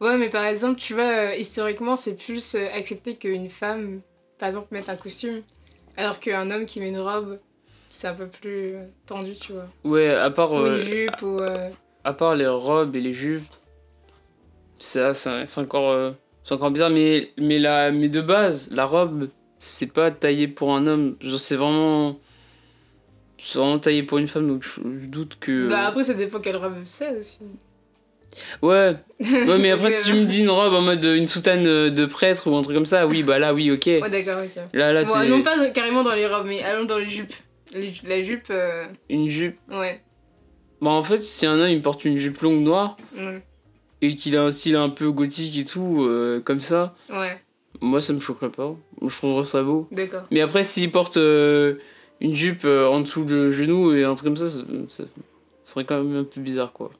Ouais, 0.00 0.16
mais 0.16 0.28
par 0.28 0.44
exemple, 0.44 0.78
tu 0.78 0.94
vois, 0.94 1.30
euh, 1.30 1.34
historiquement, 1.36 1.96
c'est 1.96 2.16
plus 2.16 2.54
euh, 2.54 2.66
accepté 2.74 3.16
qu'une 3.16 3.48
femme, 3.48 4.00
par 4.38 4.48
exemple, 4.48 4.68
mette 4.70 4.88
un 4.88 4.96
costume, 4.96 5.42
alors 5.96 6.20
qu'un 6.20 6.50
homme 6.50 6.66
qui 6.66 6.80
met 6.80 6.88
une 6.88 6.98
robe, 6.98 7.38
c'est 7.90 8.08
un 8.08 8.14
peu 8.14 8.28
plus 8.28 8.74
euh, 8.74 8.84
tendu, 9.06 9.34
tu 9.34 9.52
vois. 9.52 9.68
Ouais, 9.84 10.10
à 10.14 10.30
part, 10.30 10.52
Ou 10.52 10.66
une 10.66 10.78
jupe, 10.78 11.22
ou. 11.22 11.40
à 12.04 12.12
part 12.12 12.34
les 12.36 12.46
robes 12.46 12.94
et 12.96 13.00
les 13.00 13.14
jupes, 13.14 13.44
ça, 14.78 15.14
c'est 15.14 15.46
c'est 15.46 15.60
encore, 15.60 16.14
c'est 16.44 16.54
encore 16.54 16.70
bizarre. 16.70 16.90
Mais, 16.90 17.30
mais, 17.36 17.58
la, 17.58 17.90
mais 17.90 18.08
de 18.08 18.20
base, 18.20 18.70
la 18.70 18.84
robe, 18.84 19.28
c'est 19.58 19.92
pas 19.92 20.10
taillé 20.10 20.46
pour 20.48 20.74
un 20.74 20.86
homme. 20.86 21.16
Genre, 21.20 21.38
c'est 21.38 21.56
vraiment. 21.56 22.18
C'est 23.40 23.58
vraiment 23.58 23.78
taillé 23.78 24.02
pour 24.02 24.18
une 24.18 24.26
femme, 24.28 24.48
donc 24.48 24.64
je, 24.64 24.80
je 25.00 25.06
doute 25.06 25.36
que. 25.40 25.68
Bah, 25.68 25.86
après, 25.86 26.04
ça 26.04 26.14
dépend 26.14 26.40
quelle 26.40 26.56
robe 26.56 26.74
c'est 26.84 27.18
aussi. 27.18 27.38
Ouais, 28.62 28.94
ouais, 29.20 29.58
mais 29.58 29.70
après, 29.70 29.90
si 29.90 30.10
tu 30.10 30.16
me 30.16 30.24
dis 30.24 30.40
une 30.42 30.50
robe 30.50 30.74
en 30.74 30.80
mode 30.82 31.04
euh, 31.04 31.16
une 31.16 31.28
soutane 31.28 31.66
euh, 31.66 31.90
de 31.90 32.06
prêtre 32.06 32.50
ou 32.50 32.56
un 32.56 32.62
truc 32.62 32.74
comme 32.76 32.86
ça, 32.86 33.06
oui, 33.06 33.22
bah 33.22 33.38
là, 33.38 33.54
oui, 33.54 33.70
ok. 33.70 33.86
Ouais, 33.86 34.10
d'accord, 34.10 34.42
ok. 34.44 34.62
Là, 34.74 34.92
là, 34.92 35.04
Bon, 35.04 35.28
non, 35.28 35.42
pas 35.42 35.68
carrément 35.70 36.02
dans 36.02 36.14
les 36.14 36.26
robes, 36.26 36.46
mais 36.46 36.62
allons 36.62 36.84
dans 36.84 36.98
les 36.98 37.08
jupes. 37.08 37.32
Les 37.74 37.92
la 38.06 38.22
jupe, 38.22 38.46
euh, 38.50 38.86
une 39.10 39.28
jupe. 39.28 39.58
ouais. 39.70 40.02
Bah, 40.80 40.90
en 40.90 41.02
fait, 41.02 41.22
si 41.22 41.44
un 41.44 41.58
homme 41.60 41.68
il 41.68 41.82
porte 41.82 42.04
une 42.04 42.18
jupe 42.18 42.40
longue 42.40 42.62
noire 42.62 42.96
et 44.00 44.14
qu'il 44.16 44.36
a 44.36 44.44
un 44.44 44.50
style 44.50 44.76
un 44.76 44.88
peu 44.90 45.10
gothique 45.10 45.58
et 45.58 45.64
tout, 45.64 46.04
euh, 46.04 46.40
comme 46.40 46.60
ça, 46.60 46.94
Ouais, 47.10 47.36
moi, 47.80 48.00
ça 48.00 48.12
me 48.12 48.20
choquerait 48.20 48.50
pas. 48.50 48.74
Je 49.02 49.08
trouverais 49.08 49.44
ça 49.44 49.62
beau. 49.62 49.88
d'accord. 49.90 50.22
Mais 50.30 50.40
après, 50.40 50.62
s'il 50.64 50.90
porte 50.92 51.16
euh, 51.16 51.74
une 52.20 52.34
jupe 52.36 52.64
en 52.64 53.00
dessous 53.00 53.24
de 53.24 53.50
genou 53.50 53.92
et 53.92 54.04
un 54.04 54.14
truc 54.14 54.26
comme 54.34 54.36
ça, 54.36 54.48
ça, 54.48 54.62
ça 54.88 55.04
serait 55.64 55.84
quand 55.84 56.02
même 56.02 56.16
un 56.20 56.24
peu 56.24 56.40
bizarre, 56.40 56.72
quoi. 56.72 56.90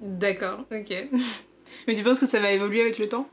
D'accord, 0.00 0.60
ok. 0.70 1.08
mais 1.88 1.94
tu 1.94 2.02
penses 2.02 2.20
que 2.20 2.26
ça 2.26 2.40
va 2.40 2.50
évoluer 2.52 2.80
avec 2.82 2.98
le 2.98 3.08
temps? 3.08 3.28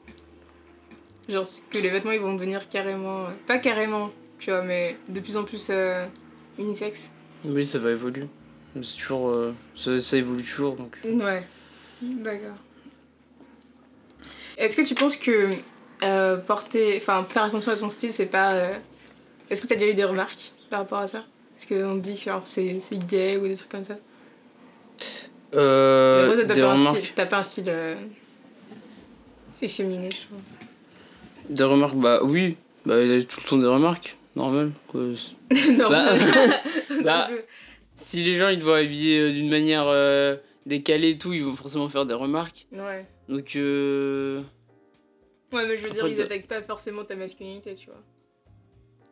Genre 1.30 1.46
que 1.70 1.78
les 1.78 1.90
vêtements 1.90 2.12
ils 2.12 2.20
vont 2.20 2.34
devenir 2.34 2.68
carrément. 2.70 3.26
euh, 3.26 3.30
Pas 3.48 3.58
carrément, 3.58 4.12
tu 4.40 4.50
vois, 4.52 4.62
mais 4.62 4.98
de 5.10 5.20
plus 5.20 5.38
en 5.38 5.44
plus 5.44 5.68
euh, 5.70 6.06
unisex 6.60 7.12
Oui, 7.46 7.66
ça 7.66 7.80
va 7.80 7.92
évoluer. 7.92 8.28
C'est 8.82 8.98
toujours... 8.98 9.30
euh, 9.30 9.54
ça, 9.76 9.98
ça 10.00 10.18
évolue 10.18 10.44
toujours, 10.44 10.76
donc... 10.76 10.98
Ouais, 11.04 11.44
d'accord. 12.02 12.58
Est-ce 14.58 14.76
que 14.76 14.82
tu 14.82 14.96
penses 14.96 15.16
que 15.16 15.50
euh, 16.04 16.38
porter. 16.38 16.98
Enfin, 16.98 17.24
faire 17.24 17.44
attention 17.44 17.72
à 17.72 17.76
son 17.76 17.90
style, 17.90 18.12
c'est 18.14 18.26
pas. 18.28 18.54
euh, 18.54 18.74
Est-ce 19.50 19.62
que 19.62 19.68
t'as 19.68 19.76
déjà 19.76 19.92
eu 19.92 19.94
des 19.96 20.04
remarques 20.06 20.52
par 20.70 20.80
rapport 20.82 21.00
à 21.00 21.08
ça? 21.08 21.24
Est-ce 21.58 21.68
qu'on 21.68 21.96
te 21.96 22.02
dit 22.02 22.16
que 22.16 22.22
genre, 22.22 22.42
c'est 22.46 22.80
c'est 22.80 22.98
gay 23.06 23.38
ou 23.38 23.48
des 23.48 23.56
trucs 23.56 23.70
comme 23.70 23.84
ça? 23.84 23.96
Euh, 25.56 26.46
t'as 26.48 26.56
pas, 26.56 26.62
un 26.72 26.76
remarques... 26.76 26.98
style- 26.98 27.12
t'as 27.16 27.26
pas 27.26 27.38
un 27.40 27.44
style. 27.44 27.66
euh, 27.68 27.96
efféminé, 29.62 30.10
je 30.12 30.22
trouve. 30.28 30.40
Des 31.50 31.64
remarques, 31.64 31.96
bah 31.96 32.20
oui. 32.24 32.58
Bah, 32.86 33.02
il 33.02 33.12
a 33.12 33.24
tout 33.24 33.40
le 33.44 33.50
temps 33.50 33.58
des 33.58 33.68
remarques. 33.68 34.18
Normal, 34.36 34.72
quoi. 34.88 35.02
Bah, 35.90 36.14
bah, 37.04 37.28
plus. 37.30 37.40
Si 37.96 38.24
les 38.24 38.36
gens, 38.38 38.50
ils 38.50 38.58
te 38.60 38.64
voient 38.64 38.78
habillés 38.80 39.20
euh, 39.20 39.32
d'une 39.32 39.50
manière 39.50 39.86
euh, 39.88 40.36
décalée 40.66 41.12
et 41.12 41.18
tout, 41.18 41.34
ils 41.34 41.44
vont 41.44 41.54
forcément 41.56 41.88
faire 41.90 42.06
des 42.06 42.16
remarques. 42.16 42.66
Ouais. 42.72 43.06
Donc, 43.30 43.56
euh... 43.56 44.42
Ouais, 45.52 45.68
mais 45.68 45.78
je 45.78 45.84
veux 45.84 45.92
dire, 45.92 46.08
ils 46.08 46.20
attaquent 46.20 46.48
pas 46.48 46.64
forcément 46.64 47.04
ta 47.04 47.16
masculinité, 47.16 47.76
tu 47.76 47.86
vois. 47.86 48.02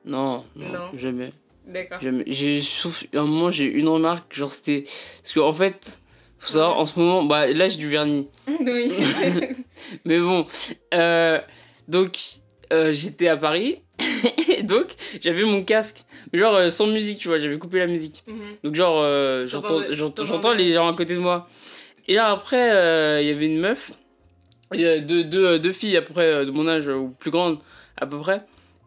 Non, 0.04 0.44
non, 0.56 0.72
Non. 0.72 0.98
jamais. 0.98 1.30
D'accord. 1.68 2.02
Jamais. 2.02 2.24
J'ai, 2.26 2.60
sauf 2.62 3.04
à 3.14 3.20
un 3.20 3.26
moment, 3.28 3.52
j'ai 3.52 3.66
eu 3.66 3.78
une 3.78 3.88
remarque, 3.88 4.34
genre 4.36 4.52
c'était. 4.52 4.86
Parce 5.22 5.34
qu'en 5.36 5.48
en 5.48 5.54
fait, 5.54 6.01
faut 6.42 6.54
savoir, 6.54 6.80
en 6.80 6.86
ce 6.86 7.00
moment, 7.00 7.24
bah 7.24 7.46
là 7.48 7.68
j'ai 7.68 7.78
du 7.78 7.88
vernis. 7.88 8.28
oui. 8.48 8.92
Mais 10.06 10.20
bon, 10.20 10.48
euh, 10.94 11.40
donc 11.88 12.18
euh, 12.74 12.94
j'étais 12.94 13.28
à 13.28 13.38
Paris, 13.38 13.84
et 14.50 14.64
donc 14.64 14.88
j'avais 15.22 15.44
mon 15.44 15.64
casque, 15.64 16.04
mais 16.34 16.40
genre 16.40 16.56
euh, 16.56 16.70
sans 16.70 16.88
musique, 16.88 17.20
tu 17.20 17.28
vois, 17.28 17.38
j'avais 17.38 17.60
coupé 17.60 17.78
la 17.78 17.86
musique. 17.86 18.24
Mhm. 18.26 18.36
Donc 18.64 18.76
genre, 18.76 19.04
j'entends, 19.46 20.54
les 20.54 20.74
gens 20.74 20.88
à 20.88 20.94
côté 20.94 21.14
de 21.14 21.20
moi. 21.20 21.48
Et 22.08 22.16
là 22.16 22.32
après, 22.32 23.22
il 23.22 23.28
y 23.28 23.32
avait 23.32 23.46
une 23.46 23.60
meuf, 23.60 23.92
il 24.74 24.82
y 24.82 24.88
a 24.88 25.00
deux, 25.00 25.24
deux, 25.24 25.60
deux 25.60 25.72
filles 25.72 25.98
à 25.98 26.02
peu 26.02 26.14
près 26.14 26.44
de 26.44 26.52
mon 26.52 26.68
âge, 26.68 26.88
ou 26.88 27.10
plus 27.20 27.30
grandes 27.30 27.60
à 27.98 28.08
peu 28.08 28.18
près. 28.18 28.42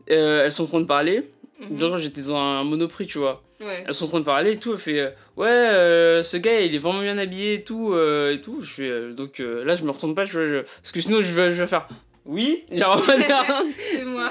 Elles 0.09 0.51
sont 0.51 0.65
en 0.65 0.67
train 0.67 0.81
de 0.81 0.87
parler. 0.87 1.23
Mhm. 1.71 1.79
Genre 1.79 1.99
j'étais 1.99 2.23
dans 2.23 2.37
un 2.37 2.65
monoprix, 2.65 3.07
tu 3.07 3.19
vois. 3.19 3.43
Ouais. 3.61 3.85
Elles 3.87 3.95
sont 3.95 4.05
en 4.07 4.09
train 4.09 4.21
de 4.21 4.25
parler 4.25 4.53
et 4.53 4.57
tout. 4.59 4.73
Elle 4.73 4.79
fait 4.79 5.01
euh, 5.01 5.11
Ouais, 5.37 5.47
euh, 5.49 6.23
ce 6.23 6.37
gars 6.37 6.61
il 6.61 6.75
est 6.75 6.79
vraiment 6.79 7.01
bien 7.03 7.17
habillé 7.19 7.55
et 7.55 7.63
tout. 7.65 7.93
euh, 7.95 8.33
et 8.35 8.41
tout. 8.41 8.61
Je 8.63 8.71
fais 8.71 9.13
Donc 9.13 9.39
là, 9.39 9.75
je 9.77 9.85
me 9.85 9.91
retourne 9.91 10.15
pas. 10.15 10.25
Je, 10.25 10.47
je- 10.49 10.61
parce 10.63 10.93
que 10.93 11.01
sinon, 11.01 11.23
je 11.23 11.33
vais, 11.33 11.51
je 11.51 11.63
vais 11.63 11.67
faire 11.67 11.89
Oui. 12.27 12.65
Genre, 12.73 13.03
C'est 13.77 14.05
moi. 14.05 14.29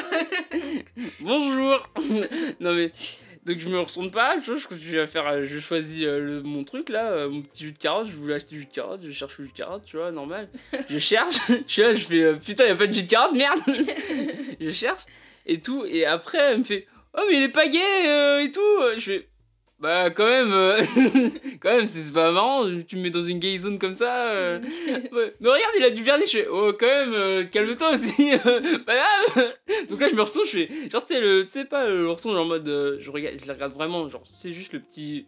bonjour. 1.19 1.89
non 2.60 2.74
mais. 2.74 2.91
Donc 3.46 3.58
je 3.60 3.67
me 3.67 3.78
retourne 3.80 4.10
pas. 4.10 4.36
Je, 4.46 4.56
je 4.56 4.67
continue 4.67 5.00
à 5.00 5.08
faire. 5.08 5.43
Je 5.43 5.60
choisis 5.60 6.04
le, 6.06 6.41
mon 6.43 6.63
truc 6.63 6.88
là, 6.89 7.28
mon 7.28 7.41
petit 7.41 7.65
jus 7.65 7.72
de 7.74 7.78
carotte. 7.78 8.08
Je 8.10 8.15
voulais 8.15 8.36
acheter 8.36 8.52
du 8.56 8.62
jus 8.62 8.67
de 8.67 8.72
carotte. 8.74 9.02
Je 9.04 9.12
cherche 9.12 9.38
le 9.38 9.46
jus 9.46 9.52
de 9.52 9.58
carotte, 9.58 9.84
tu 9.86 9.98
vois, 9.98 10.12
normal. 10.12 10.48
Je 10.89 10.98
cherche. 11.00 11.36
je 11.50 11.54
suis 11.72 11.82
là, 11.82 11.93
je 11.93 12.06
fais 12.06 12.36
Putain, 12.36 12.65
y 12.65 12.69
a 12.69 12.76
pas 12.76 12.88
de 12.88 12.93
jus 12.93 13.04
de 13.04 13.10
carotte, 13.10 13.34
merde. 13.36 13.60
je 14.62 14.69
cherche 14.69 15.02
et 15.46 15.60
tout. 15.60 15.84
Et 15.86 16.06
après, 16.06 16.38
elle 16.38 16.60
me 16.60 16.63
fait 16.63 16.88
Oh, 17.15 17.21
mais 17.30 17.38
il 17.38 17.43
est 17.43 17.49
pas 17.49 17.67
gay 17.67 17.80
euh, 18.08 18.43
et 18.43 18.52
tout. 18.52 18.62
Je 18.95 18.99
fais 19.02 19.28
Bah, 19.80 20.10
quand 20.10 20.26
même, 20.28 20.52
euh, 20.52 20.82
quand 21.62 21.76
même, 21.78 21.86
c'est 21.86 22.12
pas 22.13 22.32
marrant. 22.32 22.63
Tu 22.88 22.95
me 22.95 23.02
mets 23.04 23.10
dans 23.12 23.21
une 23.21 23.39
gay 23.39 23.58
zone 23.58 23.78
comme 23.80 23.93
ça. 23.93 24.30
euh. 24.32 24.60
Ouais. 25.12 25.34
Mais 25.39 25.49
regarde, 25.49 25.73
il 25.78 25.84
a 25.84 25.89
du 25.91 26.04
vernis. 26.04 26.26
Je 26.26 26.39
fais 26.39 26.47
Oh, 26.52 26.73
quand 26.80 26.88
même, 26.88 27.13
euh, 27.13 27.43
calme-toi 27.43 27.91
aussi. 27.93 28.32
pas 28.86 28.95
grave. 28.95 29.54
Donc 29.89 29.99
là, 30.02 30.08
je 30.08 30.15
me 30.15 30.21
retourne. 30.21 30.45
Je 30.47 30.52
fais 30.52 30.69
Genre, 30.89 31.06
tu 31.06 31.13
sais, 31.13 31.19
le- 31.19 31.43
tu 31.45 31.52
sais 31.52 31.65
pas, 31.65 31.88
le 31.88 32.10
retourne 32.10 32.38
en 32.38 32.45
mode. 32.45 32.65
je, 32.99 33.12
regarde, 33.12 33.36
je 33.39 33.45
les 33.45 33.52
regarde 33.54 33.73
vraiment. 33.73 34.10
Genre, 34.10 34.23
c'est 34.36 34.54
juste 34.54 34.73
le 34.73 34.80
petit 34.80 35.28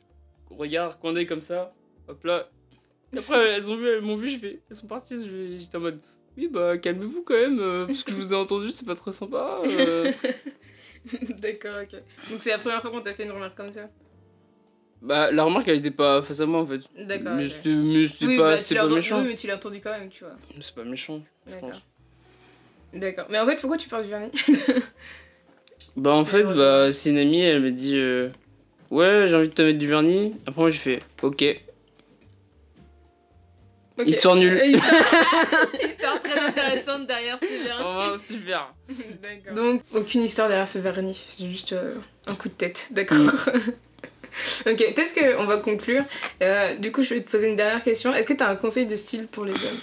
regard, 0.50 0.98
coin 1.00 1.14
d'œil 1.14 1.28
comme 1.28 1.42
ça. 1.42 1.74
Hop 2.08 2.24
là. 2.24 2.50
Après, 3.16 3.38
elles 3.52 3.70
ont 3.70 3.76
vu, 3.78 3.88
elles 3.88 4.02
m'ont 4.02 4.16
vu. 4.16 4.30
Je 4.30 4.40
fais 4.40 4.60
Elles 4.70 4.76
sont 4.76 4.88
parties. 4.88 5.16
J'étais 5.60 5.78
en 5.78 5.82
mode. 5.82 6.00
Oui, 6.38 6.50
bah 6.50 6.78
calmez-vous 6.78 7.22
quand 7.24 7.34
même, 7.36 7.60
euh, 7.62 7.86
parce 7.86 8.04
que 8.04 8.12
je 8.12 8.18
vous 8.18 8.34
ai 8.34 8.36
entendu, 8.36 8.70
c'est 8.72 8.86
pas 8.86 8.96
très 8.96 9.14
sympa. 9.14 9.62
euh. 9.66 10.12
D'accord, 11.40 11.76
ok. 11.84 12.00
Donc 12.30 12.42
c'est 12.42 12.50
la 12.52 12.58
première 12.58 12.82
fois 12.82 12.92
qu'on 12.92 13.02
t'a 13.02 13.14
fait 13.14 13.24
une 13.24 13.32
remarque 13.32 13.56
comme 13.56 13.72
ça? 13.72 13.90
Bah, 15.02 15.32
la 15.32 15.44
remarque, 15.44 15.68
elle 15.68 15.78
était 15.78 15.92
pas 15.92 16.22
face 16.22 16.40
à 16.40 16.46
moi 16.46 16.62
en 16.62 16.66
fait. 16.66 16.82
D'accord. 16.98 17.36
Mais 17.36 17.48
c'était 17.48 18.26
Oui, 18.26 18.38
pas, 18.38 18.56
bah, 18.56 18.64
tu 18.64 18.74
pas 18.76 18.88
méchant. 18.88 19.22
oui, 19.22 19.28
mais 19.28 19.36
tu 19.36 19.48
l'as 19.48 19.56
entendu 19.56 19.80
quand 19.82 19.92
même, 19.92 20.10
tu 20.10 20.24
vois. 20.24 20.34
C'est 20.60 20.74
pas 20.74 20.84
méchant, 20.84 21.22
je 21.46 21.52
D'accord. 21.52 21.70
pense. 21.72 21.82
D'accord. 22.94 23.26
Mais 23.30 23.40
en 23.40 23.46
fait, 23.46 23.58
pourquoi 23.60 23.78
tu 23.78 23.90
parles 23.90 24.04
du 24.06 24.10
vernis? 24.10 24.32
Bah, 25.96 26.12
en 26.14 26.26
fait, 26.26 26.44
bah, 26.44 26.92
c'est 26.92 27.10
une 27.12 27.18
amie, 27.18 27.40
elle 27.40 27.62
m'a 27.62 27.70
dit 27.70 27.96
euh, 27.96 28.30
Ouais, 28.92 29.26
j'ai 29.28 29.36
envie 29.36 29.48
de 29.48 29.54
te 29.54 29.62
mettre 29.62 29.80
du 29.80 29.88
vernis. 29.88 30.34
Après, 30.46 30.62
moi, 30.62 30.70
j'ai 30.70 30.78
fait 30.78 31.00
Ok. 31.22 31.44
Ok. 33.98 34.08
Histoire 34.08 34.36
nulle. 34.36 34.58
Euh, 34.58 34.66
Histoire... 34.66 35.02
histoire 35.90 36.22
très 36.22 36.40
intéressante 36.40 37.08
derrière 37.08 37.40
ce 37.40 37.64
vernis. 37.64 37.86
Oh, 37.86 38.18
super. 38.18 38.74
D'accord. 38.90 39.54
Donc, 39.56 39.82
aucune 39.94 40.24
histoire 40.24 40.50
derrière 40.50 40.68
ce 40.68 40.80
vernis, 40.80 41.14
c'est 41.14 41.50
juste 41.50 41.74
euh, 41.74 41.96
un 42.28 42.36
coup 42.36 42.50
de 42.50 42.54
tête, 42.54 42.90
d'accord 42.92 43.18
Ok, 44.66 44.78
peut-être 44.94 45.14
qu'on 45.14 45.46
va 45.46 45.58
conclure. 45.58 46.04
Euh, 46.44 46.76
du 46.76 46.92
coup, 46.92 47.04
je 47.04 47.14
vais 47.14 47.22
te 47.22 47.32
poser 47.32 47.48
une 47.48 47.56
dernière 47.56 47.82
question. 47.82 48.14
Est-ce 48.14 48.28
que 48.28 48.34
tu 48.34 48.44
as 48.44 48.50
un 48.50 48.58
conseil 48.58 48.86
de 48.86 48.96
style 48.98 49.28
pour 49.28 49.46
les 49.46 49.54
hommes? 49.54 49.80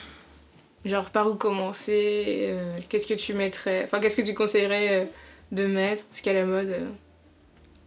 Genre, 0.85 1.09
par 1.09 1.29
où 1.29 1.37
commencer 1.37 2.49
euh, 2.51 2.79
Qu'est-ce 2.91 3.07
que 3.07 3.15
tu 3.15 3.33
mettrais? 3.33 3.85
Enfin, 3.85 3.99
qu'est-ce 3.99 4.17
que 4.17 4.27
tu 4.27 4.35
conseillerais 4.35 5.09
de 5.53 5.67
mettre? 5.67 6.05
Ce 6.11 6.21
qu'est 6.21 6.35
la 6.35 6.45
mode 6.45 6.87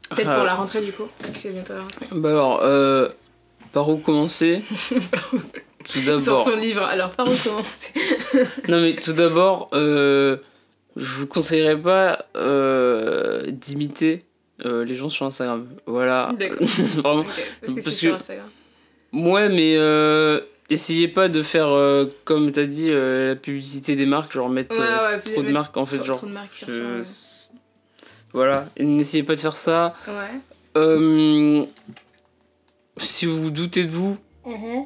Peut-être 0.10 0.34
pour 0.34 0.44
la 0.44 0.56
rentrée, 0.56 0.82
du 0.82 0.92
coup. 0.92 1.08
C'est 1.34 1.52
bientôt 1.52 1.74
la 1.74 1.82
rentrée. 1.82 2.08
Bah, 2.12 2.30
alors, 2.30 3.12
par 3.72 3.88
où 3.88 3.98
commencer? 3.98 4.64
Tout 5.86 6.00
Sur 6.00 6.18
d'abord. 6.20 6.44
son 6.44 6.56
livre, 6.58 6.84
alors 6.84 7.12
par 7.12 7.28
où 7.28 7.36
commencer 7.44 7.94
Non, 8.68 8.82
mais 8.82 8.96
tout 8.96 9.14
d'abord, 9.14 9.68
euh, 9.74 10.38
je 10.98 11.06
vous 11.06 11.28
conseillerais 11.28 11.80
pas 11.80 12.26
euh, 12.36 13.50
d'imiter 13.52 14.26
euh, 14.66 14.84
les 14.84 14.96
gens 14.96 15.10
sur 15.10 15.26
Instagram. 15.26 15.68
Voilà. 15.86 16.32
D'accord. 16.38 16.58
Vraiment. 16.68 17.20
Ok, 17.22 17.28
Parce 17.62 17.74
que 17.74 17.82
c'est 17.82 17.92
sur 17.92 18.16
Instagram. 18.16 18.48
Ouais, 19.14 19.48
mais 19.50 19.76
euh, 19.78 20.42
essayez 20.70 21.08
pas 21.08 21.30
de 21.30 21.42
faire, 21.44 21.68
euh, 21.70 22.08
comme 22.26 22.52
t'as 22.52 22.66
dit, 22.66 22.88
euh, 22.90 23.30
la 23.30 23.36
publicité 23.36 23.96
des 23.96 24.06
marques, 24.06 24.34
genre 24.34 24.50
mettre 24.50 24.78
Ouais, 24.78 25.16
ouais, 25.16 25.34
trop 25.34 25.44
de 25.44 25.52
marques 25.52 25.78
en 25.78 25.86
fait, 25.86 25.98
trop, 25.98 26.06
genre. 26.08 26.18
trop 26.18 26.28
de 26.28 26.32
marques 26.34 26.54
sur 26.54 26.68
Voilà, 28.34 28.68
n'essayez 28.80 29.24
pas 29.24 29.36
de 29.36 29.40
faire 29.40 29.56
ça. 29.56 29.94
ouais. 30.08 30.42
Si 32.98 33.26
vous 33.26 33.36
vous 33.42 33.52
doutez 33.52 33.84
de 33.86 33.92
vous, 33.92 34.18
Mhm. 34.46 34.86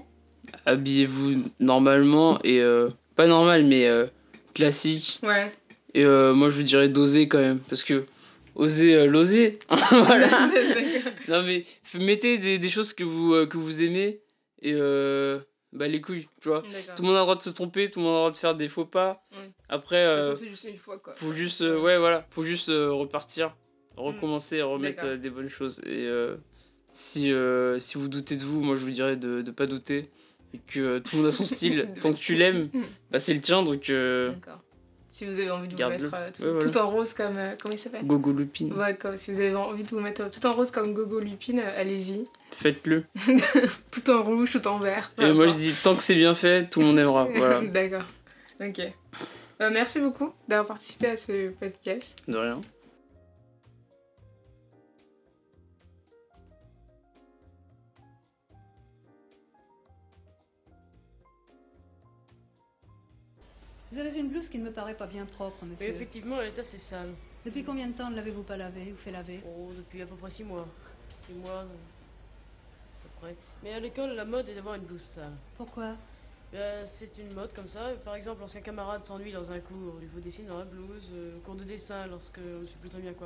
Habillez-vous 0.70 1.36
normalement 1.60 2.40
et 2.44 2.62
euh, 2.62 2.90
pas 3.16 3.28
normal, 3.28 3.66
mais 3.66 3.88
euh, 3.88 4.06
classique. 4.54 5.20
Ouais. 5.24 5.52
Et 5.94 6.06
euh, 6.06 6.34
moi, 6.34 6.50
je 6.50 6.56
vous 6.56 6.64
dirais 6.64 6.90
d'oser 6.90 7.28
quand 7.28 7.40
même, 7.40 7.60
parce 7.62 7.84
que 7.84 8.06
oser, 8.56 8.96
euh, 8.96 9.06
l'oser. 9.06 9.60
voilà. 9.92 10.28
Non 11.28 11.44
mais 11.44 11.64
mettez 11.94 12.40
des, 12.40 12.58
des 12.58 12.70
choses 12.72 12.92
que 12.94 13.04
vous, 13.04 13.36
euh, 13.36 13.46
que 13.46 13.58
vous 13.58 13.84
aimez 13.84 14.20
et 14.64 14.74
euh, 14.74 15.38
bah 15.72 15.88
les 15.88 16.02
couilles, 16.02 16.28
tu 16.42 16.48
vois. 16.50 16.64
Tout 16.96 17.04
le 17.04 17.08
monde 17.08 17.16
a 17.18 17.20
le 17.20 17.24
droit 17.24 17.36
de 17.36 17.42
se 17.44 17.52
tromper, 17.52 17.92
tout 17.92 18.00
le 18.00 18.06
monde 18.06 18.14
a 18.14 18.16
le 18.16 18.20
droit 18.22 18.32
de 18.32 18.38
faire 18.38 18.56
des 18.56 18.68
faux 18.68 18.86
pas. 18.86 19.24
Ouais. 19.32 19.52
Après, 19.70 20.08
De 20.08 20.14
toute 20.14 20.24
euh, 20.24 20.28
façon, 20.30 20.40
c'est 20.40 20.50
juste 20.50 20.68
une 20.70 20.78
fois, 20.78 20.98
quoi. 20.98 21.14
faut 21.16 21.32
juste, 21.34 21.62
euh, 21.62 21.80
ouais 21.80 22.00
voilà, 22.00 22.26
faut 22.32 22.44
juste 22.44 22.70
euh, 22.70 22.92
repartir, 22.92 23.56
recommencer, 23.96 24.64
remettre 24.64 25.06
euh, 25.06 25.18
des 25.18 25.30
bonnes 25.30 25.50
choses. 25.50 25.82
Et 25.86 26.08
euh, 26.08 26.38
si, 26.92 27.32
euh, 27.32 27.80
si 27.80 28.00
vous 28.00 28.08
doutez 28.08 28.36
de 28.36 28.44
vous, 28.44 28.62
moi 28.64 28.76
je 28.76 28.82
vous 28.82 28.90
dirais 28.92 29.16
de 29.16 29.44
ne 29.46 29.52
pas 29.52 29.68
douter 29.68 30.10
et 30.54 30.60
que 30.68 31.00
tout 31.00 31.16
le 31.16 31.22
monde 31.22 31.28
a 31.28 31.32
son 31.32 31.46
style. 31.46 31.88
Tant 32.02 32.12
que 32.14 32.18
tu 32.18 32.36
l'aimes, 32.36 32.70
bah 33.12 33.20
c'est 33.20 33.34
le 33.34 33.42
tien 33.42 33.64
donc 33.64 33.90
euh, 33.90 34.30
D'accord. 34.32 34.60
Si 35.12 35.26
vous 35.26 35.40
avez 35.40 35.50
envie 35.50 35.68
de 35.68 35.74
vous 35.84 35.90
mettre 35.90 36.14
euh, 36.14 36.30
tout, 36.32 36.44
Ouais, 36.44 36.50
voilà. 36.52 36.70
tout 36.72 36.78
en 36.78 36.88
rose 36.88 37.14
comme... 37.14 37.38
euh, 37.38 37.56
comment 37.62 37.74
il 37.74 37.80
s'appelle? 37.80 38.06
Gogo 38.06 38.32
lupine, 38.32 38.72
Ouais, 38.74 38.96
comme, 38.96 39.18
si 39.18 39.32
vous 39.34 39.40
avez 39.42 39.56
envie 39.56 39.84
de 39.84 39.90
vous 39.90 40.00
mettre 40.00 40.30
tout 40.30 40.46
en 40.46 40.54
rose 40.54 40.70
comme 40.70 40.94
Gogo 40.94 41.20
Lupine, 41.20 41.60
allez-y. 41.60 42.28
faites-le. 42.52 43.04
Tout 43.92 44.10
en 44.12 44.22
rouge, 44.24 44.52
tout 44.52 44.68
en 44.68 44.78
vert. 44.78 45.12
moi 45.18 45.48
je 45.48 45.56
dis 45.56 45.74
tant 45.84 45.96
que 45.96 46.04
c'est 46.04 46.14
bien 46.16 46.36
fait, 46.36 46.70
tout 46.70 46.80
le 46.80 46.86
monde 46.86 47.00
aimera. 47.00 47.28
Voilà, 47.36 47.62
D'accord. 47.66 48.04
Ok. 48.62 48.80
Euh, 49.62 49.70
merci 49.74 50.00
beaucoup 50.00 50.32
d'avoir 50.48 50.68
participé 50.68 51.08
à 51.08 51.18
ce 51.18 51.50
podcast. 51.50 52.16
de 52.28 52.38
rien. 52.38 52.62
Vous 63.92 63.98
avez 64.00 64.18
une 64.20 64.30
blouse 64.30 64.48
qui 64.50 64.60
ne 64.60 64.66
me 64.66 64.72
paraît 64.72 64.96
pas 64.96 65.08
bien 65.08 65.26
propre, 65.26 65.66
monsieur. 65.66 65.88
effectivement, 65.88 66.40
l'état 66.42 66.64
c'est 66.64 66.78
sale. 66.78 67.16
Depuis 67.44 67.64
combien 67.64 67.88
de 67.88 67.94
temps 67.94 68.12
ne 68.12 68.16
l'avez-vous 68.16 68.44
pas 68.44 68.58
lavé 68.58 68.92
ou 68.94 68.98
fait 68.98 69.12
laver? 69.12 69.42
Oh, 69.46 69.72
depuis 69.76 70.02
à 70.02 70.06
peu 70.06 70.16
près 70.16 70.30
6 70.30 70.44
mois. 70.44 70.68
6 71.26 71.34
mois, 71.34 71.62
à 71.62 71.66
peu 73.04 73.10
près. 73.20 73.36
Mais 73.64 73.74
à 73.74 73.80
l'école, 73.80 74.12
la 74.12 74.26
mode 74.26 74.48
est 74.50 74.56
d'avoir 74.56 74.76
une 74.76 74.86
blouse 74.86 75.06
sale. 75.16 75.34
Pourquoi? 75.58 75.98
Ben, 76.52 76.86
c'est 77.00 77.18
une 77.18 77.34
mode 77.34 77.54
comme 77.54 77.68
ça. 77.68 77.94
Par 78.04 78.16
exemple, 78.16 78.40
lorsqu'un 78.40 78.62
camarade 78.62 79.06
s'ennuie 79.06 79.32
dans 79.32 79.52
un 79.52 79.60
cours, 79.60 80.00
il 80.02 80.10
faut 80.10 80.20
dessiner 80.20 80.48
dans 80.48 80.58
la 80.60 80.66
blouse. 80.66 81.10
euh, 81.14 81.38
au 81.38 81.42
cours 81.42 81.56
de 81.56 81.64
dessin, 81.64 82.08
lorsque 82.08 82.40
je 82.40 82.66
suis 82.66 82.80
plus 82.80 82.90
très 82.90 83.02
bien 83.02 83.14
quoi 83.14 83.18